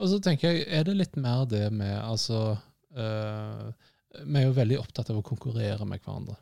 Og 0.00 0.08
så 0.08 0.20
tenker 0.24 0.48
jeg, 0.48 0.64
er 0.64 0.88
det 0.88 0.96
litt 0.96 1.18
mer 1.20 1.44
det 1.48 1.66
med 1.76 1.92
altså 2.00 2.56
eh, 2.96 3.68
Vi 4.24 4.40
er 4.40 4.48
jo 4.48 4.56
veldig 4.56 4.80
opptatt 4.80 5.12
av 5.12 5.20
å 5.20 5.26
konkurrere 5.26 5.84
med 5.88 6.00
hverandre. 6.00 6.38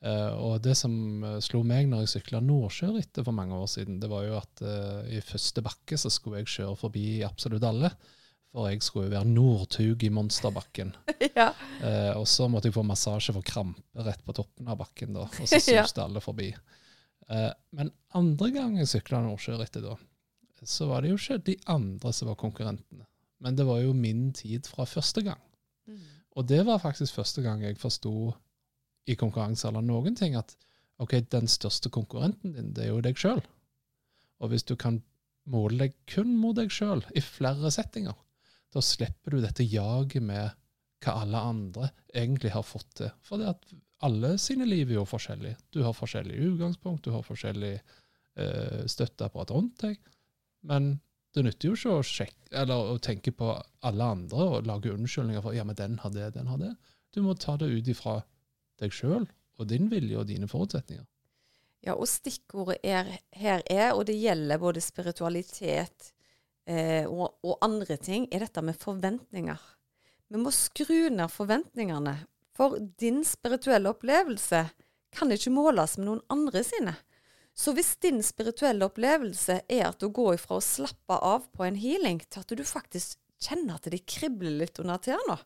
Uh, 0.00 0.32
og 0.40 0.62
det 0.64 0.72
som 0.80 0.94
slo 1.44 1.58
meg 1.60 1.84
når 1.90 2.06
jeg 2.06 2.12
sykla 2.14 2.38
Nordsjørittet 2.40 3.20
for 3.20 3.36
mange 3.36 3.52
år 3.52 3.66
siden, 3.68 3.98
det 4.00 4.08
var 4.08 4.22
jo 4.24 4.38
at 4.38 4.62
uh, 4.64 5.02
i 5.12 5.20
første 5.20 5.60
bakke 5.60 5.98
så 6.00 6.08
skulle 6.08 6.40
jeg 6.40 6.48
kjøre 6.54 6.78
forbi 6.80 7.04
absolutt 7.26 7.66
alle. 7.68 7.90
For 8.50 8.66
jeg 8.66 8.82
skulle 8.82 9.06
jo 9.06 9.14
være 9.14 9.30
Northug 9.30 10.02
i 10.02 10.10
monsterbakken. 10.10 10.90
ja. 11.38 11.52
Eh, 11.86 12.12
og 12.18 12.26
så 12.28 12.48
måtte 12.50 12.66
jeg 12.70 12.74
få 12.74 12.82
massasje 12.86 13.34
for 13.36 13.46
krampe 13.46 14.02
rett 14.06 14.24
på 14.26 14.34
toppen 14.34 14.70
av 14.70 14.80
bakken, 14.80 15.14
da. 15.14 15.28
Og 15.28 15.46
så 15.46 15.60
Ja. 15.70 15.84
suste 15.86 16.02
alle 16.02 16.22
forbi. 16.24 16.48
Eh, 17.30 17.50
men 17.78 17.92
andre 18.18 18.50
gang 18.56 18.74
jeg 18.80 18.90
sykla 18.90 19.20
Nordsjørittet, 19.22 19.84
da, 19.86 19.94
så 20.66 20.88
var 20.90 21.02
det 21.06 21.12
jo 21.12 21.20
ikke 21.20 21.38
de 21.46 21.54
andre 21.70 22.10
som 22.12 22.28
var 22.32 22.40
konkurrentene. 22.42 23.06
Men 23.40 23.56
det 23.56 23.64
var 23.68 23.78
jo 23.84 23.94
min 23.96 24.32
tid 24.36 24.66
fra 24.68 24.84
første 24.84 25.22
gang. 25.24 25.40
Mm. 25.88 26.00
Og 26.36 26.48
det 26.50 26.64
var 26.66 26.82
faktisk 26.82 27.16
første 27.16 27.42
gang 27.46 27.62
jeg 27.64 27.78
forsto 27.80 28.32
i 29.08 29.14
konkurranse 29.18 29.68
eller 29.70 29.80
noen 29.86 30.18
ting 30.18 30.34
at 30.36 30.52
ok, 31.00 31.14
den 31.32 31.48
største 31.48 31.88
konkurrenten 31.88 32.52
din, 32.52 32.74
det 32.76 32.84
er 32.84 32.90
jo 32.92 33.00
deg 33.04 33.16
sjøl. 33.16 33.40
Og 34.42 34.52
hvis 34.52 34.66
du 34.68 34.74
kan 34.76 34.98
måle 35.50 35.86
deg 35.86 35.94
kun 36.10 36.34
mot 36.36 36.58
deg 36.58 36.68
sjøl 36.74 37.00
i 37.16 37.22
flere 37.24 37.70
settinger, 37.72 38.18
da 38.74 38.82
slipper 38.84 39.34
du 39.34 39.42
dette 39.42 39.66
jaget 39.66 40.22
med 40.22 40.56
hva 41.00 41.16
alle 41.22 41.40
andre 41.52 41.90
egentlig 42.12 42.52
har 42.54 42.66
fått 42.66 42.90
til. 43.00 43.12
For 43.24 43.40
det 43.40 43.50
at 43.50 43.72
alle 44.06 44.34
sine 44.40 44.66
liv 44.68 44.90
er 44.90 45.00
jo 45.00 45.06
forskjellige. 45.08 45.58
Du 45.74 45.82
har 45.84 45.96
forskjellig 45.96 46.38
utgangspunkt, 46.46 47.04
du 47.04 47.12
har 47.14 47.24
forskjellig 47.24 47.74
eh, 47.76 48.82
støtteapparat 48.88 49.52
rundt 49.56 49.84
deg. 49.84 50.00
Men 50.68 50.94
det 51.34 51.44
nytter 51.46 51.70
jo 51.70 51.76
ikke 51.76 51.96
å, 51.98 52.06
sjekke, 52.06 52.48
eller 52.62 52.94
å 52.94 52.98
tenke 53.02 53.32
på 53.36 53.52
alle 53.86 54.08
andre 54.16 54.46
og 54.56 54.68
lage 54.68 54.92
unnskyldninger 54.92 55.44
for 55.44 55.56
ja, 55.56 55.64
men 55.66 55.78
den 55.78 55.98
har 56.02 56.14
det, 56.14 56.32
den 56.36 56.50
har 56.50 56.60
det. 56.60 56.72
Du 57.14 57.22
må 57.24 57.36
ta 57.38 57.56
det 57.60 57.70
ut 57.70 57.90
ifra 57.90 58.20
deg 58.80 58.94
sjøl 58.94 59.26
og 59.60 59.68
din 59.68 59.90
vilje 59.92 60.18
og 60.18 60.28
dine 60.30 60.48
forutsetninger. 60.50 61.04
Ja, 61.84 61.94
og 61.94 62.08
stikkordet 62.10 62.80
er, 62.84 63.08
her 63.32 63.62
er, 63.72 63.92
og 63.94 64.04
det 64.10 64.18
gjelder 64.20 64.60
både 64.60 64.82
spiritualitet 64.84 66.10
eh, 66.68 67.06
og, 67.06 67.38
og 67.46 67.58
andre 67.64 67.96
ting, 68.00 68.28
er 68.32 68.44
dette 68.44 68.62
med 68.64 68.78
forventninger. 68.80 69.60
Vi 70.30 70.38
må 70.40 70.52
skru 70.54 71.08
ned 71.10 71.30
forventningene, 71.32 72.16
for 72.56 72.76
din 73.00 73.22
spirituelle 73.24 73.90
opplevelse 73.90 74.66
kan 75.14 75.32
ikke 75.34 75.52
måles 75.54 75.96
med 75.98 76.06
noen 76.06 76.26
andre 76.30 76.62
sine. 76.66 76.94
Så 77.56 77.74
hvis 77.74 77.96
din 78.00 78.22
spirituelle 78.24 78.86
opplevelse 78.86 79.60
er 79.68 79.88
at 79.88 80.00
du 80.00 80.08
går 80.14 80.36
ifra 80.36 80.60
å 80.60 80.64
slappe 80.64 81.16
av 81.16 81.48
på 81.52 81.66
en 81.66 81.78
healing, 81.80 82.20
til 82.30 82.44
at 82.44 82.54
du 82.56 82.62
faktisk 82.64 83.18
kjenner 83.42 83.76
at 83.76 83.88
det 83.90 84.04
kribler 84.08 84.60
litt 84.62 84.78
under 84.82 85.00
tærne 85.00 85.38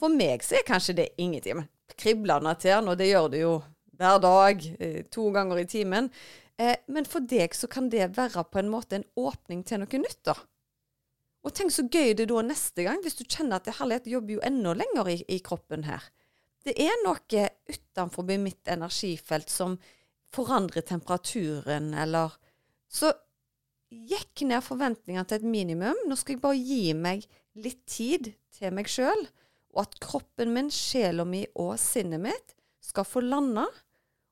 For 0.00 0.12
meg 0.12 0.44
så 0.44 0.58
er 0.58 0.66
kanskje 0.68 0.96
det 1.02 1.08
ingenting. 1.20 1.60
Men 1.60 1.96
kribler 2.00 2.40
under 2.40 2.58
tærne, 2.58 2.92
og 2.92 2.98
det 2.98 3.10
gjør 3.12 3.28
det 3.32 3.42
jo 3.44 3.54
hver 4.00 4.20
dag, 4.24 4.62
eh, 4.80 5.02
to 5.12 5.28
ganger 5.30 5.60
i 5.60 5.68
timen. 5.68 6.08
Eh, 6.60 6.76
men 6.92 7.08
for 7.08 7.24
deg 7.24 7.54
så 7.56 7.70
kan 7.72 7.88
det 7.92 8.12
være 8.18 8.44
på 8.52 8.60
en 8.60 8.72
måte 8.72 8.98
en 8.98 9.08
åpning 9.18 9.62
til 9.64 9.80
noe 9.82 10.02
nytt, 10.02 10.20
da. 10.28 10.36
Og 11.40 11.54
tenk 11.56 11.72
så 11.72 11.86
gøy 11.88 12.12
det 12.12 12.26
er 12.26 12.32
da 12.34 12.42
neste 12.44 12.84
gang, 12.84 13.00
hvis 13.00 13.16
du 13.16 13.24
kjenner 13.24 13.60
at 13.60 13.68
det 13.68 13.78
herlighet 13.78 14.10
jobber 14.12 14.36
jo 14.36 14.42
enda 14.44 14.74
lenger 14.76 15.08
i, 15.08 15.16
i 15.24 15.38
kroppen 15.44 15.86
her. 15.88 16.04
Det 16.60 16.74
er 16.76 16.92
noe 17.06 17.46
utenfor 17.70 18.28
mitt 18.28 18.68
energifelt 18.68 19.48
som 19.48 19.78
forandrer 20.34 20.84
temperaturen, 20.86 21.94
eller 21.94 22.36
Så 22.90 23.12
gikk 23.90 24.42
ned 24.42 24.64
forventningene 24.66 25.22
til 25.24 25.38
et 25.38 25.46
minimum. 25.46 25.98
Nå 26.10 26.16
skal 26.18 26.34
jeg 26.34 26.42
bare 26.42 26.58
gi 26.58 26.92
meg 26.94 27.22
litt 27.54 27.84
tid 27.86 28.32
til 28.56 28.74
meg 28.74 28.90
sjøl, 28.90 29.28
og 29.70 29.84
at 29.84 29.94
kroppen 30.02 30.50
min, 30.54 30.72
sjela 30.74 31.24
mi 31.24 31.44
og 31.54 31.76
sinnet 31.78 32.18
mitt 32.24 32.56
skal 32.82 33.06
få 33.06 33.22
lande. 33.22 33.64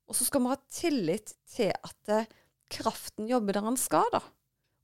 Og 0.09 0.17
så 0.17 0.25
skal 0.25 0.43
vi 0.43 0.53
ha 0.53 0.59
tillit 0.73 1.35
til 1.53 1.73
at 1.73 2.13
eh, 2.15 2.29
kraften 2.73 3.29
jobber 3.29 3.59
der 3.59 3.69
den 3.69 3.79
skal, 3.81 4.09
da. 4.13 4.23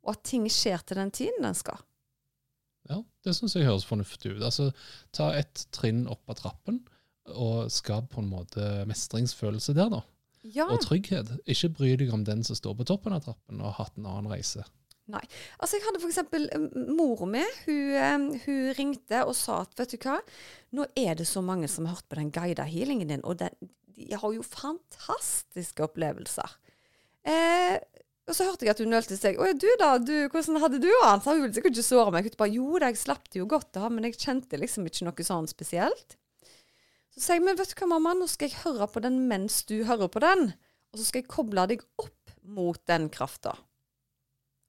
Og 0.04 0.14
at 0.16 0.24
ting 0.28 0.46
skjer 0.52 0.84
til 0.84 1.00
den 1.00 1.12
tiden 1.14 1.44
den 1.44 1.56
skal. 1.56 1.80
Ja, 2.90 3.00
Det 3.24 3.32
syns 3.32 3.56
jeg 3.56 3.64
høres 3.64 3.87
fornuftig 3.88 4.34
ut. 4.34 4.42
Altså, 4.44 4.70
Ta 5.16 5.30
et 5.38 5.66
trinn 5.72 6.04
opp 6.12 6.28
av 6.28 6.37
trappen, 6.42 6.82
og 7.32 7.70
skap 7.72 8.10
på 8.12 8.20
en 8.20 8.28
måte 8.28 8.84
mestringsfølelse 8.88 9.72
der, 9.76 9.88
da. 9.88 10.02
Ja. 10.44 10.66
Og 10.68 10.82
trygghet. 10.84 11.30
Ikke 11.48 11.70
bry 11.72 11.94
deg 11.96 12.12
om 12.12 12.24
den 12.26 12.44
som 12.44 12.58
står 12.58 12.76
på 12.76 12.87
toppen 12.92 13.14
av 13.16 13.24
trappen 13.24 13.62
og 13.62 13.70
har 13.70 13.87
hatt 13.87 13.96
en 13.96 14.10
annen 14.10 14.28
reise. 14.28 14.66
Nei. 15.08 15.22
Altså, 15.56 15.78
jeg 15.78 15.84
hadde 15.87 16.00
eksempel 16.04 16.46
eh, 16.52 16.66
mor 16.92 17.24
mi. 17.28 17.40
Hun, 17.64 17.80
eh, 17.96 18.44
hun 18.44 18.60
ringte 18.76 19.22
og 19.24 19.32
sa 19.37 19.62
at 19.64 19.72
vet 19.80 19.96
du 19.96 20.04
hva, 20.04 20.18
nå 20.76 20.87
er 21.00 21.16
det 21.16 21.26
så 21.28 21.40
mange 21.44 21.68
som 21.72 21.88
har 21.88 21.96
hørt 21.96 22.08
på 22.12 22.20
den 22.20 22.32
guida 22.32 22.68
healingen 22.68 23.12
din, 23.12 23.24
og 23.24 23.40
den, 23.40 23.56
de 23.96 24.18
har 24.20 24.33
jo 24.35 24.44
fantastiske 24.46 25.85
opplevelser. 25.87 26.57
Eh, 27.24 27.78
og 28.24 28.37
så 28.37 28.46
hørte 28.48 28.64
jeg 28.64 28.72
at 28.72 28.80
hun 28.80 28.92
nølte 28.92 29.16
seg. 29.20 29.37
'Å 29.37 29.50
ja, 29.50 29.57
du 29.57 29.68
da, 29.80 29.90
du, 30.00 30.14
hvordan 30.33 30.61
hadde 30.62 30.80
du 30.80 30.88
det?' 30.88 31.22
Så 31.24 31.35
hun 31.35 31.42
ville 31.42 31.57
sikkert 31.57 31.76
ikke 31.76 31.87
såre 31.87 32.12
meg. 32.14 32.28
Hun 32.28 32.38
bare 32.40 32.54
'Jo 32.54 32.78
da, 32.80 32.88
jeg 32.88 33.02
slapp 33.02 33.28
det 33.30 33.40
jo 33.40 33.48
godt 33.48 33.72
da, 33.76 33.88
men 33.92 34.09
jeg 34.09 34.16
kjente 34.16 34.61
liksom 34.61 34.88
ikke 34.88 35.09
noe 35.09 35.26
sånn 35.28 35.48
spesielt'. 35.50 36.16
Så 37.12 37.20
sier 37.20 37.37
jeg 37.37 37.44
'Men 37.44 37.57
vet 37.57 37.68
du 37.68 37.76
hva, 37.80 37.90
mamma, 37.92 38.14
nå 38.14 38.26
skal 38.26 38.48
jeg 38.48 38.64
høre 38.64 38.88
på 38.88 39.02
den 39.04 39.28
mens 39.28 39.62
du 39.68 39.85
hører 39.85 40.09
på 40.09 40.24
den', 40.24 40.54
og 40.92 40.98
så 40.98 41.04
skal 41.04 41.22
jeg 41.22 41.28
koble 41.28 41.66
deg 41.68 41.85
opp 41.98 42.33
mot 42.42 42.80
den 42.87 43.11
krafta. 43.11 43.57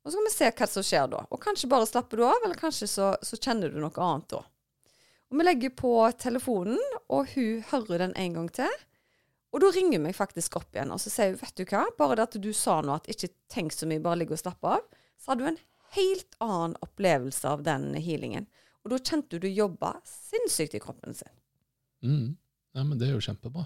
Og 0.03 0.11
så 0.11 0.19
kan 0.19 0.27
vi 0.27 0.33
se 0.35 0.51
hva 0.51 0.67
som 0.69 0.83
skjer 0.85 1.07
da. 1.09 1.23
Og 1.31 1.41
kanskje 1.41 1.69
bare 1.69 1.87
slapper 1.87 2.17
du 2.17 2.25
av, 2.27 2.43
eller 2.43 2.59
kanskje 2.59 2.87
så, 2.87 3.15
så 3.25 3.39
kjenner 3.41 3.71
du 3.71 3.79
noe 3.81 4.03
annet 4.03 4.29
da. 4.35 4.43
Og 5.31 5.39
vi 5.39 5.45
legger 5.47 5.73
på 5.73 5.93
telefonen, 6.21 6.81
og 7.09 7.31
hun 7.33 7.63
hører 7.71 8.03
den 8.03 8.13
en 8.13 8.35
gang 8.37 8.51
til. 8.53 8.75
Og 9.55 9.63
da 9.63 9.69
ringer 9.71 10.01
hun 10.01 10.03
meg 10.09 10.17
faktisk 10.17 10.57
opp 10.59 10.75
igjen, 10.75 10.91
og 10.91 10.99
så 10.99 11.11
sier 11.13 11.31
hun, 11.31 11.39
vet 11.39 11.55
du 11.55 11.63
hva, 11.69 11.85
bare 11.95 12.17
det 12.19 12.25
at 12.27 12.37
du 12.43 12.49
sa 12.55 12.81
nå 12.83 12.97
at 12.97 13.07
ikke 13.11 13.31
tenk 13.51 13.71
så 13.71 13.87
mye, 13.87 14.03
bare 14.03 14.19
ligg 14.19 14.33
og 14.35 14.41
slapp 14.41 14.67
av, 14.67 14.83
så 15.21 15.31
hadde 15.31 15.45
du 15.45 15.51
en 15.53 15.61
helt 15.95 16.35
annen 16.43 16.75
opplevelse 16.83 17.47
av 17.47 17.63
den 17.63 17.93
healingen. 17.95 18.49
Og 18.83 18.91
da 18.91 18.99
kjente 18.99 19.39
du 19.39 19.47
du 19.47 19.53
jobba 19.53 19.95
sinnssykt 20.05 20.75
i 20.75 20.83
kroppen 20.83 21.15
sin. 21.15 21.31
Mm. 22.03 22.35
Ja, 22.75 22.83
men 22.83 22.99
Det 22.99 23.07
er 23.07 23.15
jo 23.15 23.23
kjempebra. 23.23 23.63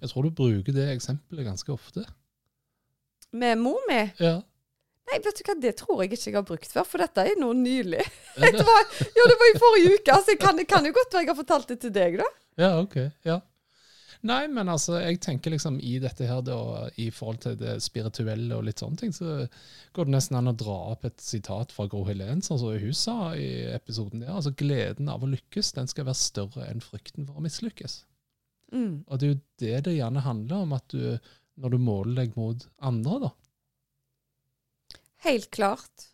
Jeg 0.00 0.10
tror 0.10 0.26
du 0.26 0.32
bruker 0.32 0.74
det 0.74 0.88
eksempelet 0.94 1.46
ganske 1.46 1.72
ofte. 1.72 2.02
Med 3.36 3.60
mor 3.60 3.78
mi? 3.86 4.00
Ja, 4.18 4.40
Nei, 5.10 5.18
vet 5.24 5.40
du 5.40 5.42
hva, 5.42 5.54
det 5.58 5.72
tror 5.80 6.00
jeg 6.04 6.12
ikke 6.12 6.28
jeg 6.28 6.36
har 6.36 6.44
brukt 6.46 6.70
før, 6.70 6.84
for 6.86 7.02
dette 7.02 7.22
er 7.26 7.38
noe 7.40 7.54
nylig. 7.58 8.02
er 8.38 8.52
det? 8.54 8.66
Ja, 9.18 9.24
det 9.26 9.36
var 9.40 9.48
i 9.48 9.56
forrige 9.58 9.96
uke, 9.96 10.18
så 10.22 10.34
jeg 10.34 10.38
kan, 10.42 10.58
det 10.58 10.66
kan 10.70 10.86
jo 10.86 10.92
godt 10.94 11.16
være 11.16 11.24
jeg 11.24 11.30
har 11.32 11.38
fortalt 11.40 11.72
det 11.72 11.78
til 11.82 11.94
deg, 11.94 12.20
da. 12.20 12.28
ja 12.62 12.70
ok. 12.78 12.96
Ja. 13.26 13.40
Nei, 14.28 14.42
men 14.52 14.68
altså, 14.68 14.98
jeg 15.00 15.16
tenker 15.24 15.54
liksom 15.54 15.78
i 15.80 15.94
dette 16.02 16.26
her, 16.28 16.42
da, 16.44 16.58
i 17.00 17.06
forhold 17.14 17.38
til 17.40 17.54
det 17.56 17.78
spirituelle 17.80 18.52
og 18.58 18.66
litt 18.66 18.82
sånne 18.82 19.00
ting, 19.00 19.14
så 19.16 19.46
går 19.96 20.08
det 20.08 20.12
nesten 20.12 20.36
an 20.36 20.52
å 20.52 20.56
dra 20.60 20.76
opp 20.92 21.06
et 21.08 21.22
sitat 21.24 21.72
fra 21.72 21.86
Gro 21.88 22.02
Helene, 22.04 22.44
sånn 22.44 22.60
som 22.60 22.74
hun 22.76 22.96
sa 22.96 23.32
i 23.32 23.48
episoden 23.72 24.20
der. 24.20 24.34
Altså, 24.34 24.52
gleden 24.60 25.08
av 25.08 25.24
å 25.24 25.30
lykkes, 25.32 25.72
den 25.78 25.88
skal 25.88 26.08
være 26.10 26.20
større 26.20 26.68
enn 26.68 26.84
frykten 26.84 27.24
for 27.28 27.40
å 27.40 27.44
mislykkes. 27.46 28.02
Mm. 28.74 29.06
Og 29.08 29.16
det 29.16 29.26
er 29.26 29.32
jo 29.32 29.40
det 29.64 29.80
det 29.88 29.96
gjerne 29.96 30.26
handler 30.26 30.66
om, 30.66 30.76
at 30.76 30.92
du, 30.92 31.32
når 31.56 31.74
du 31.74 31.80
måler 31.80 32.20
deg 32.20 32.36
mot 32.36 32.68
andre, 32.90 33.22
da. 33.24 33.32
Helt 35.24 35.48
klart. 35.52 36.10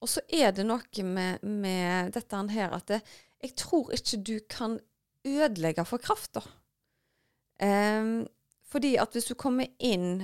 Og 0.00 0.08
så 0.10 0.22
er 0.30 0.54
det 0.54 0.64
noe 0.70 1.04
med, 1.06 1.42
med 1.42 2.14
dette 2.14 2.46
her 2.54 2.78
at 2.78 2.86
det, 2.94 3.02
jeg 3.42 3.58
tror 3.58 3.90
ikke 3.94 4.22
du 4.22 4.36
kan 4.46 4.78
ødelegge 5.26 5.84
for 5.88 6.02
krafta. 6.02 6.42
Um, 7.60 8.26
fordi 8.70 8.94
at 9.00 9.12
hvis 9.12 9.28
du 9.28 9.34
kommer 9.36 9.68
inn 9.78 10.22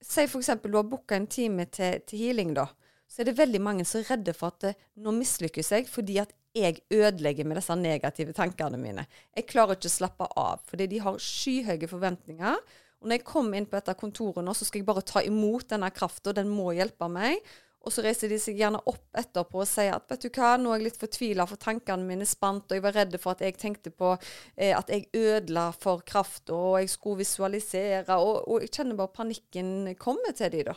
Si 0.00 0.22
f.eks. 0.24 0.48
du 0.62 0.76
har 0.78 0.86
booka 0.88 1.16
en 1.18 1.26
time 1.28 1.66
til, 1.68 1.98
til 2.08 2.22
healing, 2.22 2.54
da. 2.56 2.70
Så 3.04 3.20
er 3.20 3.26
det 3.28 3.34
veldig 3.36 3.58
mange 3.60 3.84
som 3.84 4.00
er 4.00 4.06
redde 4.14 4.32
for 4.32 4.54
at 4.54 4.62
det, 4.64 4.70
nå 4.96 5.12
mislykkes 5.12 5.72
jeg 5.74 5.88
fordi 5.92 6.16
at 6.22 6.32
jeg 6.56 6.80
ødelegger 6.90 7.44
med 7.44 7.58
disse 7.60 7.74
negative 7.76 8.32
tankene 8.34 8.78
mine. 8.80 9.04
Jeg 9.36 9.44
klarer 9.50 9.76
ikke 9.76 9.90
å 9.90 9.92
slappe 9.92 10.28
av, 10.40 10.62
fordi 10.70 10.86
de 10.90 11.02
har 11.04 11.20
skyhøye 11.20 11.90
forventninger. 11.90 12.56
Og 13.00 13.08
når 13.08 13.18
jeg 13.18 13.26
kommer 13.28 13.60
inn 13.60 13.68
på 13.68 13.78
dette 13.78 13.96
kontoret 14.00 14.44
nå, 14.44 14.54
så 14.56 14.66
skal 14.66 14.80
jeg 14.80 14.88
bare 14.88 15.04
ta 15.06 15.22
imot 15.24 15.68
denne 15.72 15.92
krafta, 15.94 16.34
den 16.36 16.50
må 16.52 16.72
hjelpe 16.76 17.10
meg. 17.12 17.44
Og 17.80 17.94
så 17.94 18.02
reiser 18.04 18.28
de 18.28 18.36
seg 18.40 18.58
gjerne 18.60 18.82
opp 18.90 19.16
etterpå 19.16 19.62
og 19.62 19.68
sier 19.68 19.94
at 19.94 20.04
vet 20.10 20.26
du 20.26 20.28
hva, 20.28 20.50
nå 20.60 20.72
er 20.72 20.80
jeg 20.80 20.86
litt 20.90 21.00
fortvila, 21.00 21.46
for 21.48 21.60
tankene 21.60 22.04
mine 22.04 22.26
spant, 22.28 22.66
og 22.68 22.76
jeg 22.76 22.84
var 22.84 22.96
redd 22.98 23.16
for 23.22 23.32
at 23.32 23.44
jeg 23.46 23.56
tenkte 23.60 23.92
på 23.94 24.10
eh, 24.12 24.74
at 24.76 24.92
jeg 24.92 25.08
ødela 25.16 25.70
for 25.72 26.04
krafta, 26.04 26.52
og 26.52 26.76
jeg 26.82 26.92
skulle 26.92 27.22
visualisere, 27.22 28.18
og, 28.18 28.42
og 28.44 28.66
jeg 28.66 28.74
kjenner 28.76 29.00
bare 29.00 29.16
panikken 29.16 29.72
komme 30.00 30.34
til 30.36 30.52
de 30.52 30.66
da. 30.68 30.76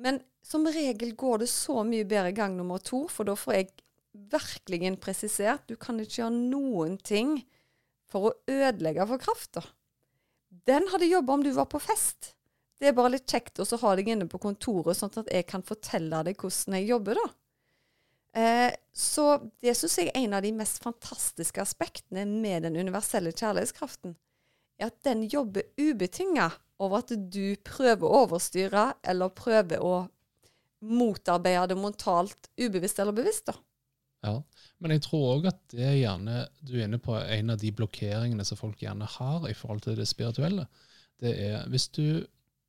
Men 0.00 0.20
som 0.44 0.68
regel 0.68 1.14
går 1.16 1.42
det 1.42 1.50
så 1.52 1.80
mye 1.88 2.08
bedre 2.08 2.34
gang 2.36 2.56
nummer 2.56 2.80
to, 2.84 3.06
for 3.08 3.28
da 3.28 3.36
får 3.36 3.56
jeg 3.56 3.70
virkelig 4.30 4.92
presisert 5.00 5.68
du 5.70 5.76
kan 5.80 6.00
ikke 6.02 6.22
gjøre 6.22 6.36
noen 6.36 6.96
ting 6.98 7.38
for 8.10 8.28
å 8.28 8.36
ødelegge 8.50 9.06
for 9.06 9.22
krafta. 9.22 9.64
Den 10.66 10.88
hadde 10.90 11.08
jobba 11.08 11.36
om 11.36 11.44
du 11.46 11.52
var 11.54 11.68
på 11.70 11.80
fest. 11.82 12.34
Det 12.80 12.88
er 12.88 12.96
bare 12.96 13.12
litt 13.12 13.28
kjekt 13.28 13.60
å 13.60 13.66
ha 13.82 13.92
deg 13.98 14.08
inne 14.08 14.26
på 14.30 14.40
kontoret, 14.40 14.96
sånn 14.96 15.12
at 15.20 15.28
jeg 15.28 15.44
kan 15.50 15.64
fortelle 15.66 16.22
deg 16.24 16.40
hvordan 16.40 16.78
jeg 16.78 16.88
jobber, 16.88 17.20
da. 17.20 17.28
Eh, 18.40 18.72
så 18.94 19.26
det 19.60 19.74
syns 19.76 19.98
jeg 19.98 20.10
er 20.12 20.20
en 20.22 20.36
av 20.38 20.44
de 20.46 20.52
mest 20.54 20.80
fantastiske 20.84 21.60
aspektene 21.60 22.24
med 22.30 22.64
den 22.64 22.78
universelle 22.78 23.34
kjærlighetskraften. 23.34 24.16
er 24.80 24.86
at 24.86 25.02
den 25.04 25.26
jobber 25.28 25.66
ubetinga 25.76 26.46
over 26.80 27.02
at 27.02 27.10
du 27.12 27.56
prøver 27.66 28.06
å 28.06 28.22
overstyre 28.24 28.94
eller 29.02 29.34
prøver 29.36 29.82
å 29.84 30.06
motarbeide 30.80 31.74
det 31.74 31.76
mentalt, 31.76 32.48
ubevisst 32.56 33.02
eller 33.02 33.12
bevisst. 33.12 33.50
da. 33.50 33.58
Ja, 34.24 34.34
men 34.78 34.94
jeg 34.94 35.02
tror 35.04 35.26
òg 35.34 35.50
at 35.50 35.60
det 35.72 35.84
er 35.84 35.98
gjerne 35.98 36.46
du 36.64 36.74
er 36.78 36.86
inne 36.86 37.00
på 37.00 37.16
en 37.16 37.52
av 37.52 37.60
de 37.60 37.72
blokkeringene 37.72 38.44
som 38.44 38.56
folk 38.60 38.80
gjerne 38.80 39.08
har 39.18 39.46
i 39.48 39.56
forhold 39.56 39.84
til 39.84 39.96
det 40.00 40.08
spirituelle. 40.08 40.66
Det 41.20 41.32
er 41.44 41.68
hvis 41.72 41.88
du 41.96 42.24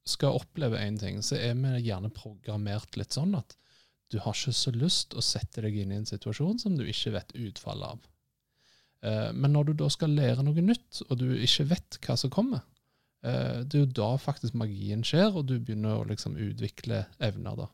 skal 0.07 0.37
oppleve 0.39 0.79
én 0.81 0.97
ting, 0.99 1.21
så 1.23 1.37
er 1.37 1.57
vi 1.59 1.83
gjerne 1.85 2.09
programmert 2.13 2.97
litt 2.97 3.13
sånn 3.13 3.35
at 3.37 3.55
du 4.11 4.19
har 4.19 4.35
ikke 4.35 4.53
så 4.55 4.73
lyst 4.75 5.13
å 5.15 5.23
sette 5.23 5.63
deg 5.63 5.77
inn 5.77 5.93
i 5.93 5.99
en 6.01 6.07
situasjon 6.09 6.59
som 6.59 6.75
du 6.75 6.83
ikke 6.83 7.13
vet 7.15 7.35
utfallet 7.37 7.93
av. 7.95 8.07
Eh, 9.07 9.29
men 9.33 9.53
når 9.55 9.69
du 9.69 9.73
da 9.81 9.87
skal 9.93 10.13
lære 10.17 10.43
noe 10.45 10.65
nytt, 10.65 11.03
og 11.07 11.15
du 11.21 11.29
ikke 11.37 11.69
vet 11.71 11.99
hva 12.03 12.17
som 12.19 12.33
kommer, 12.33 12.65
eh, 13.23 13.61
det 13.63 13.77
er 13.77 13.85
jo 13.85 13.93
da 14.01 14.09
faktisk 14.21 14.57
magien 14.59 15.05
skjer, 15.07 15.31
og 15.31 15.47
du 15.47 15.55
begynner 15.59 16.01
å 16.01 16.09
liksom 16.09 16.35
utvikle 16.35 17.05
evner. 17.23 17.63
da. 17.63 17.69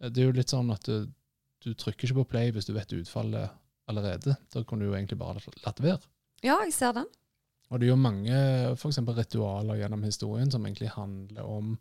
Eh, 0.00 0.10
det 0.10 0.22
er 0.22 0.30
jo 0.32 0.38
litt 0.40 0.52
sånn 0.52 0.74
at 0.74 0.90
du, 0.90 1.06
du 1.62 1.70
trykker 1.74 2.08
ikke 2.08 2.24
på 2.24 2.30
play 2.34 2.50
hvis 2.50 2.66
du 2.66 2.74
vet 2.74 2.96
utfallet 2.96 3.54
allerede. 3.86 4.36
Da 4.52 4.64
kan 4.66 4.82
du 4.82 4.88
jo 4.88 4.96
egentlig 4.98 5.20
bare 5.22 5.40
latt 5.64 5.80
være. 5.80 6.02
Ja, 6.42 6.58
jeg 6.64 6.74
ser 6.74 6.98
den. 6.98 7.06
Og 7.70 7.80
det 7.80 7.88
er 7.88 7.92
jo 7.92 7.98
mange 7.98 8.40
for 8.78 8.92
eksempel, 8.92 9.16
ritualer 9.18 9.80
gjennom 9.80 10.04
historien 10.06 10.50
som 10.52 10.66
egentlig 10.66 10.92
handler 10.94 11.48
om 11.50 11.72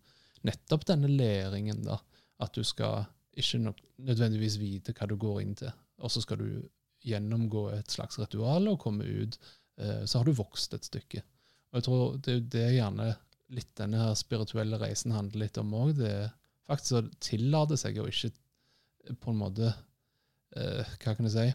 nettopp 0.45 0.85
denne 0.89 1.09
læringen. 1.11 1.83
da, 1.85 1.99
At 2.41 2.55
du 2.55 2.63
skal 2.63 3.05
ikke 3.35 3.73
nødvendigvis 3.97 4.57
vite 4.59 4.95
hva 4.95 5.07
du 5.09 5.15
går 5.19 5.41
inn 5.43 5.53
til. 5.59 5.71
Og 6.01 6.11
så 6.11 6.23
skal 6.23 6.41
du 6.41 6.49
gjennomgå 7.05 7.67
et 7.75 7.91
slags 7.91 8.17
ritual 8.19 8.67
og 8.71 8.79
komme 8.81 9.05
ut. 9.05 9.37
Eh, 9.77 10.05
så 10.05 10.19
har 10.19 10.25
du 10.25 10.35
vokst 10.37 10.73
et 10.73 10.87
stykke. 10.87 11.21
Og 11.71 11.79
jeg 11.79 11.87
tror 11.87 12.17
det 12.23 12.33
er 12.33 12.49
det 12.55 12.67
gjerne 12.77 13.09
litt 13.55 13.71
denne 13.77 13.99
her 14.01 14.15
spirituelle 14.17 14.79
reisen 14.81 15.13
handler 15.13 15.45
litt 15.45 15.59
om 15.61 15.73
òg. 15.77 15.93
Det 15.99 16.09
er 16.09 16.31
faktisk 16.69 16.97
å 16.97 17.03
tillate 17.21 17.77
seg 17.77 17.99
å 18.01 18.07
ikke 18.09 18.31
på 19.21 19.33
en 19.33 19.41
måte 19.43 19.69
eh, 20.57 20.95
Hva 21.03 21.13
kan 21.13 21.27
jeg 21.27 21.35
si? 21.35 21.49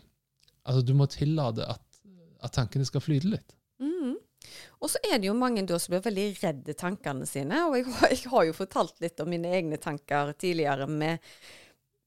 Altså, 0.62 0.84
du 0.86 0.92
må 0.94 1.08
tillate 1.10 1.66
at, 1.66 1.82
at 2.44 2.54
tankene 2.54 2.86
skal 2.86 3.02
flyte 3.02 3.32
litt. 3.32 3.56
Mm. 3.82 4.19
Og 4.80 4.90
så 4.92 5.00
er 5.04 5.18
det 5.20 5.28
jo 5.28 5.36
mange 5.36 5.62
da 5.68 5.78
som 5.78 5.94
blir 5.94 6.04
veldig 6.04 6.28
redde 6.40 6.76
tankene 6.78 7.26
sine. 7.28 7.64
Og 7.68 7.78
jeg 7.78 7.86
jeg 8.10 8.30
har 8.32 8.46
jo 8.48 8.56
fortalt 8.56 9.00
litt 9.02 9.20
om 9.20 9.30
mine 9.30 9.50
egne 9.52 9.80
tanker 9.80 10.32
tidligere 10.32 10.86
med 10.90 11.18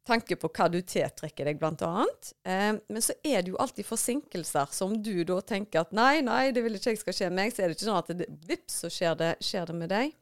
tanke 0.07 0.35
på 0.35 0.49
hva 0.51 0.67
du 0.71 0.79
tiltrekker 0.81 1.47
deg, 1.47 1.59
bl.a. 1.61 2.05
Eh, 2.43 2.73
men 2.75 3.03
så 3.03 3.15
er 3.23 3.43
det 3.43 3.53
jo 3.53 3.59
alltid 3.61 3.87
forsinkelser 3.87 4.73
som 4.75 4.97
du 5.03 5.23
da 5.27 5.39
tenker 5.47 5.83
at 5.83 5.95
nei, 5.95 6.21
nei, 6.25 6.51
det 6.55 6.63
vil 6.65 6.75
ikke 6.77 6.93
jeg 6.93 7.03
skal 7.03 7.17
skje 7.17 7.29
med 7.31 7.39
meg. 7.39 7.53
Så 7.53 7.63
er 7.63 7.71
det 7.71 7.77
ikke 7.77 7.87
sånn 7.87 8.01
at 8.01 8.13
det, 8.19 8.29
vips, 8.49 8.81
så 8.83 8.91
skjer 8.91 9.17
det, 9.19 9.33
skjer 9.43 9.69
det, 9.69 9.77
med 9.79 9.93
deg. 9.93 10.15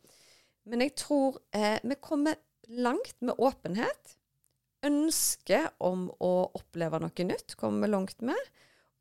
Men 0.70 0.86
jeg 0.86 0.96
tror 1.02 1.40
eh, 1.58 1.80
vi 1.82 1.98
kommer 2.04 2.38
langt 2.70 3.18
med 3.26 3.42
åpenhet. 3.42 4.18
Ønsket 4.86 5.74
om 5.84 6.08
å 6.22 6.34
oppleve 6.58 7.02
noe 7.02 7.26
nytt 7.28 7.58
kommer 7.58 7.86
vi 7.86 7.96
langt 7.96 8.22
med. 8.26 8.52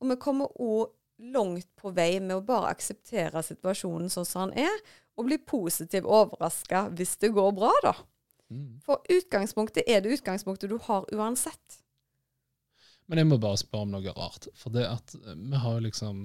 Og 0.01 0.15
vi 0.15 0.17
kommer 0.21 0.57
òg 0.61 0.97
langt 1.21 1.69
på 1.77 1.93
vei 1.95 2.15
med 2.21 2.39
å 2.39 2.45
bare 2.45 2.73
akseptere 2.75 3.43
situasjonen 3.45 4.11
sånn 4.13 4.29
som 4.29 4.51
den 4.51 4.67
er, 4.67 4.81
og 5.19 5.29
bli 5.29 5.39
positivt 5.39 6.09
overraska 6.09 6.87
hvis 6.97 7.17
det 7.21 7.33
går 7.37 7.53
bra, 7.57 7.73
da. 7.85 7.95
Mm. 8.51 8.81
For 8.85 9.05
utgangspunktet 9.13 9.87
er 9.87 10.03
det 10.03 10.17
utgangspunktet 10.17 10.73
du 10.73 10.79
har 10.89 11.07
uansett. 11.15 11.81
Men 13.11 13.21
jeg 13.21 13.29
må 13.31 13.41
bare 13.43 13.59
spørre 13.59 13.87
om 13.87 13.95
noe 13.97 14.15
rart. 14.15 14.49
For 14.59 14.75
det 14.75 14.87
at 14.87 15.15
eh, 15.19 15.37
vi 15.37 15.65
har 15.65 15.83
liksom 15.85 16.23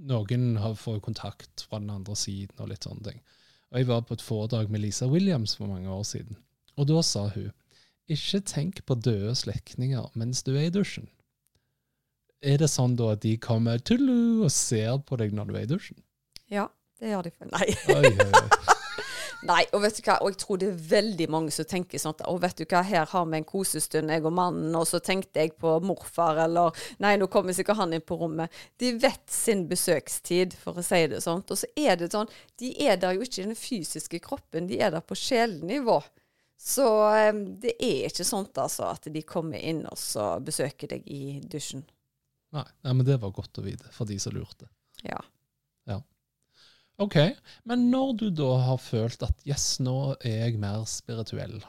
Noen 0.00 0.54
har 0.56 0.78
fått 0.80 1.02
kontakt 1.04 1.66
fra 1.68 1.76
den 1.76 1.90
andre 1.92 2.14
siden 2.16 2.62
og 2.62 2.70
litt 2.70 2.86
sånne 2.86 3.02
ting. 3.04 3.18
Og 3.68 3.82
Jeg 3.82 3.88
var 3.90 4.04
på 4.06 4.14
et 4.16 4.22
foredrag 4.24 4.70
med 4.72 4.80
Lisa 4.80 5.04
Williams 5.10 5.58
for 5.58 5.68
mange 5.68 5.90
år 5.92 6.06
siden. 6.08 6.38
Og 6.80 6.86
da 6.88 7.02
sa 7.04 7.26
hun 7.34 7.50
ikke 8.08 8.40
tenk 8.48 8.80
på 8.88 8.96
døde 8.96 9.34
slektninger 9.36 10.08
mens 10.16 10.40
du 10.46 10.54
er 10.54 10.70
i 10.70 10.72
dusjen. 10.72 11.10
Er 12.40 12.60
det 12.60 12.70
sånn 12.72 12.96
da 12.96 13.12
at 13.14 13.24
de 13.24 13.34
kommer 13.40 13.80
tullu 13.84 14.46
og 14.46 14.52
ser 14.54 15.00
på 15.04 15.18
deg 15.20 15.34
når 15.36 15.50
du 15.50 15.56
er 15.58 15.64
i 15.66 15.70
dusjen? 15.70 15.98
Ja, 16.48 16.70
det 17.00 17.12
gjør 17.12 17.26
de. 17.28 17.32
For. 17.36 17.50
Nei. 17.52 17.66
Oi, 17.92 18.12
oi. 18.24 18.76
Nei, 19.50 19.62
og 19.72 19.80
vet 19.80 19.96
du 19.96 20.02
hva, 20.04 20.18
og 20.20 20.34
jeg 20.34 20.38
tror 20.42 20.58
det 20.60 20.66
er 20.68 20.80
veldig 20.90 21.26
mange 21.32 21.52
som 21.54 21.64
tenker 21.68 22.00
sånn 22.00 22.12
at 22.12 22.26
å, 22.28 22.34
vet 22.42 22.58
du 22.60 22.66
hva, 22.66 22.82
her 22.84 23.06
har 23.08 23.28
vi 23.28 23.38
en 23.38 23.46
kosestund, 23.48 24.12
jeg 24.12 24.24
og 24.28 24.34
mannen, 24.36 24.74
og 24.76 24.84
så 24.88 25.00
tenkte 25.00 25.40
jeg 25.40 25.54
på 25.60 25.78
morfar, 25.84 26.42
eller 26.44 26.76
nei, 27.00 27.14
nå 27.16 27.28
kommer 27.32 27.56
sikkert 27.56 27.80
han 27.80 27.94
inn 27.96 28.04
på 28.04 28.18
rommet. 28.20 28.52
De 28.80 28.92
vet 29.00 29.22
sin 29.32 29.64
besøkstid, 29.70 30.56
for 30.60 30.76
å 30.76 30.84
si 30.84 31.00
det 31.08 31.22
sånn. 31.24 31.40
Og 31.40 31.60
så 31.62 31.70
er 31.72 31.96
det 32.00 32.10
sånn, 32.12 32.28
de 32.60 32.74
er 32.84 33.00
der 33.00 33.16
jo 33.16 33.24
ikke 33.24 33.40
i 33.40 33.46
den 33.48 33.56
fysiske 33.56 34.20
kroppen, 34.24 34.68
de 34.68 34.82
er 34.84 34.92
der 34.92 35.04
på 35.04 35.16
sjelnivå. 35.16 36.02
Så 36.60 36.84
um, 37.32 37.40
det 37.62 37.78
er 37.80 38.10
ikke 38.10 38.26
sånn 38.28 38.44
altså 38.60 38.90
at 38.90 39.08
de 39.08 39.24
kommer 39.24 39.56
inn 39.56 39.86
og 39.88 39.96
så 39.96 40.34
besøker 40.44 40.92
deg 40.92 41.08
i 41.08 41.38
dusjen. 41.40 41.86
Nei, 42.56 42.66
nei 42.84 42.94
men 42.98 43.06
det 43.06 43.20
var 43.22 43.34
godt 43.34 43.60
å 43.60 43.64
vite 43.64 43.90
for 43.94 44.10
de 44.10 44.18
som 44.22 44.34
lurte. 44.34 44.68
Ja. 45.06 45.20
ja. 45.88 46.00
Ok, 47.00 47.16
Men 47.64 47.88
når 47.92 48.16
du 48.20 48.26
da 48.42 48.50
har 48.66 48.80
følt 48.82 49.22
at 49.24 49.46
yes, 49.48 49.78
nå 49.80 50.16
er 50.18 50.46
jeg 50.46 50.60
mer 50.60 50.84
spirituell, 50.90 51.60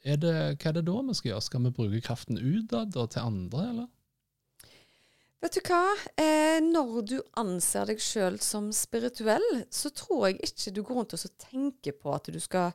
er 0.00 0.20
det, 0.20 0.34
hva 0.60 0.70
er 0.70 0.76
det 0.78 0.86
da 0.88 1.00
vi 1.04 1.16
skal 1.16 1.34
gjøre? 1.34 1.46
Skal 1.46 1.64
vi 1.64 1.72
bruke 1.76 2.04
kraften 2.04 2.40
utad 2.40 2.96
og 2.96 3.10
til 3.12 3.24
andre, 3.24 3.64
eller? 3.68 3.88
Vet 5.40 5.56
du 5.56 5.60
hva? 5.64 5.84
Eh, 6.20 6.58
når 6.60 6.96
du 7.08 7.16
anser 7.40 7.88
deg 7.88 8.00
sjøl 8.04 8.36
som 8.44 8.68
spirituell, 8.76 9.46
så 9.72 9.88
tror 9.96 10.26
jeg 10.28 10.50
ikke 10.50 10.72
du 10.76 10.80
går 10.84 10.98
rundt 11.00 11.16
og 11.16 11.36
tenker 11.40 11.96
på 11.96 12.12
at 12.12 12.28
du 12.28 12.36
skal 12.40 12.74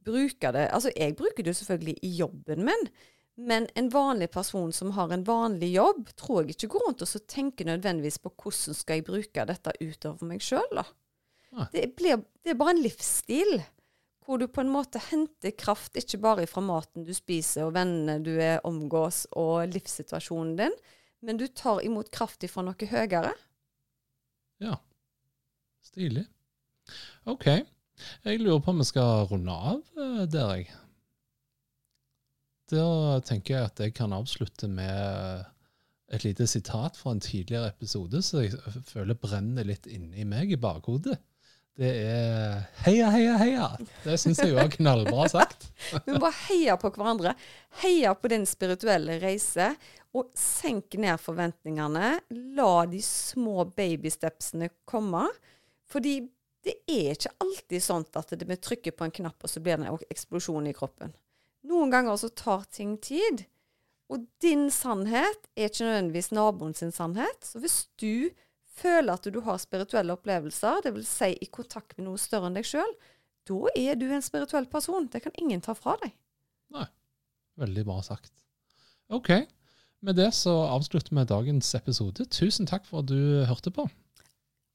bruke 0.00 0.52
det 0.56 0.68
Altså, 0.72 0.92
jeg 0.96 1.16
bruker 1.16 1.44
det 1.44 1.52
jo 1.52 1.58
selvfølgelig 1.60 1.96
i 2.02 2.14
jobben 2.22 2.64
min, 2.64 2.86
men 3.34 3.68
en 3.78 3.88
vanlig 3.92 4.30
person 4.34 4.72
som 4.72 4.90
har 4.96 5.12
en 5.14 5.24
vanlig 5.24 5.72
jobb, 5.74 6.08
tror 6.18 6.42
jeg 6.42 6.56
ikke 6.56 6.72
går 6.74 6.86
rundt 6.86 7.04
og 7.06 7.26
tenker 7.30 7.68
nødvendigvis 7.68 8.18
på 8.20 8.32
hvordan 8.34 8.76
skal 8.76 8.98
jeg 8.98 9.06
bruke 9.06 9.46
dette 9.48 9.76
utover 9.80 10.28
meg 10.28 10.44
sjøl, 10.44 10.66
da. 10.76 10.86
Det, 11.72 11.88
blir, 11.98 12.20
det, 12.44 12.52
er 12.52 12.58
bare 12.58 12.76
en 12.76 12.82
livsstil 12.84 13.56
hvor 14.22 14.38
du 14.38 14.46
på 14.46 14.62
en 14.62 14.70
måte 14.70 15.00
henter 15.02 15.50
kraft 15.58 15.96
ikke 15.98 16.20
bare 16.22 16.44
fra 16.46 16.62
maten 16.62 17.02
du 17.02 17.10
spiser 17.16 17.64
og 17.66 17.74
vennene 17.74 18.20
du 18.22 18.36
er 18.38 18.60
omgås 18.68 19.24
og 19.34 19.72
livssituasjonen 19.72 20.52
din, 20.60 20.76
men 21.26 21.40
du 21.40 21.48
tar 21.48 21.82
imot 21.82 22.12
kraft 22.14 22.46
fra 22.52 22.62
noe 22.62 22.90
høyere. 22.92 23.32
Ja. 24.62 24.76
Stilig. 25.82 26.26
OK. 27.28 27.48
Jeg 28.24 28.40
lurer 28.40 28.62
på 28.62 28.72
om 28.72 28.80
vi 28.80 28.86
skal 28.88 29.26
runde 29.32 29.56
av 29.72 29.80
eh, 29.98 30.22
der, 30.30 30.54
jeg. 30.60 30.70
Da 32.70 33.20
tenker 33.26 33.56
jeg 33.56 33.70
at 33.70 33.82
jeg 33.82 33.94
kan 33.96 34.14
avslutte 34.14 34.68
med 34.70 35.46
et 36.10 36.24
lite 36.26 36.46
sitat 36.50 36.98
fra 36.98 37.14
en 37.14 37.22
tidligere 37.22 37.70
episode 37.70 38.22
så 38.26 38.44
jeg 38.44 38.84
føler 38.86 39.18
brenner 39.18 39.66
litt 39.66 39.86
inni 39.90 40.26
meg 40.28 40.54
i 40.54 40.60
bakhodet. 40.60 41.18
Det 41.80 41.90
er 42.02 42.58
heia, 42.84 43.08
heia, 43.14 43.36
heia. 43.40 43.68
Det 44.04 44.18
syns 44.20 44.42
jeg 44.42 44.52
var 44.52 44.68
knallbra 44.74 45.28
sagt. 45.32 45.70
Vi 46.06 46.18
må 46.18 46.28
heie 46.48 46.74
på 46.76 46.90
hverandre. 46.92 47.32
Heia 47.80 48.12
på 48.18 48.28
din 48.32 48.44
spirituelle 48.48 49.16
reise. 49.22 49.70
Og 50.12 50.28
senk 50.36 50.98
ned 51.00 51.22
forventningene. 51.22 52.10
La 52.58 52.74
de 52.90 53.00
små 53.04 53.64
babystepsene 53.70 54.68
komme. 54.84 55.24
Fordi 55.88 56.18
det 56.66 56.76
er 56.90 57.14
ikke 57.14 57.32
alltid 57.40 57.86
sånn 57.86 58.04
at 58.18 58.34
vi 58.36 58.60
trykker 58.60 58.92
på 58.92 59.06
en 59.06 59.14
knapp, 59.22 59.38
og 59.40 59.48
så 59.48 59.62
blir 59.64 59.80
det 59.80 59.88
en 59.88 60.02
eksplosjon 60.12 60.68
i 60.68 60.76
kroppen. 60.76 61.14
Noen 61.68 61.92
ganger 61.92 62.16
så 62.20 62.30
tar 62.32 62.64
ting 62.72 62.96
tid. 63.02 63.44
Og 64.10 64.24
din 64.42 64.68
sannhet 64.74 65.44
er 65.54 65.68
ikke 65.68 65.86
nødvendigvis 65.86 66.32
naboen 66.34 66.74
sin 66.74 66.92
sannhet. 66.94 67.44
Så 67.46 67.60
hvis 67.62 67.84
du 68.00 68.30
føler 68.80 69.14
at 69.14 69.28
du 69.28 69.40
har 69.44 69.60
spirituelle 69.62 70.14
opplevelser, 70.16 70.82
dvs. 70.86 71.12
Si 71.20 71.30
i 71.44 71.50
kontakt 71.52 71.96
med 71.98 72.08
noe 72.08 72.20
større 72.20 72.50
enn 72.50 72.58
deg 72.58 72.66
sjøl, 72.66 72.90
da 73.48 73.60
er 73.78 73.98
du 74.00 74.08
en 74.10 74.24
spirituell 74.24 74.66
person. 74.70 75.06
Det 75.10 75.22
kan 75.24 75.36
ingen 75.38 75.62
ta 75.64 75.76
fra 75.78 75.96
deg. 76.02 76.14
Nei. 76.74 76.88
Veldig 77.60 77.84
bra 77.86 78.00
sagt. 78.02 78.32
OK. 79.12 79.30
Med 80.00 80.16
det 80.16 80.30
så 80.32 80.54
avslutter 80.70 81.12
vi 81.12 81.26
dagens 81.28 81.74
episode. 81.76 82.24
Tusen 82.32 82.68
takk 82.68 82.86
for 82.88 83.02
at 83.02 83.10
du 83.10 83.44
hørte 83.46 83.72
på. 83.74 83.84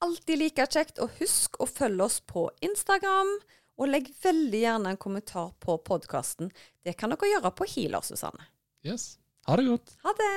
Alltid 0.05 0.37
like 0.37 0.67
kjekt. 0.69 0.99
Og 1.01 1.15
husk 1.19 1.57
å 1.59 1.67
følge 1.69 2.05
oss 2.05 2.19
på 2.21 2.47
Instagram. 2.65 3.31
Og 3.75 3.89
legg 3.91 4.07
veldig 4.23 4.61
gjerne 4.61 4.93
en 4.93 4.99
kommentar 4.99 5.51
på 5.59 5.75
podkasten. 5.83 6.51
Det 6.83 6.95
kan 6.95 7.11
dere 7.11 7.33
gjøre 7.33 7.51
på 7.55 7.67
Healer, 7.75 8.05
Susanne. 8.07 8.47
Yes. 8.87 9.17
Ha 9.49 9.57
det 9.59 9.67
godt. 9.67 9.97
Ha 10.05 10.15
det. 10.15 10.35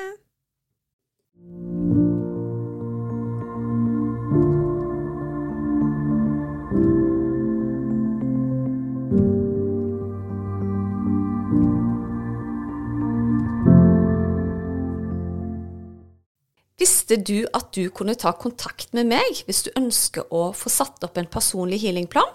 Visste 16.79 17.17
du 17.23 17.47
at 17.55 17.71
du 17.75 17.89
kunne 17.95 18.15
ta 18.19 18.35
kontakt 18.37 18.93
med 18.95 19.09
meg 19.11 19.41
hvis 19.47 19.63
du 19.67 19.71
ønsker 19.79 20.27
å 20.35 20.51
få 20.55 20.71
satt 20.73 21.07
opp 21.07 21.17
en 21.19 21.31
personlig 21.31 21.81
healingplan? 21.87 22.35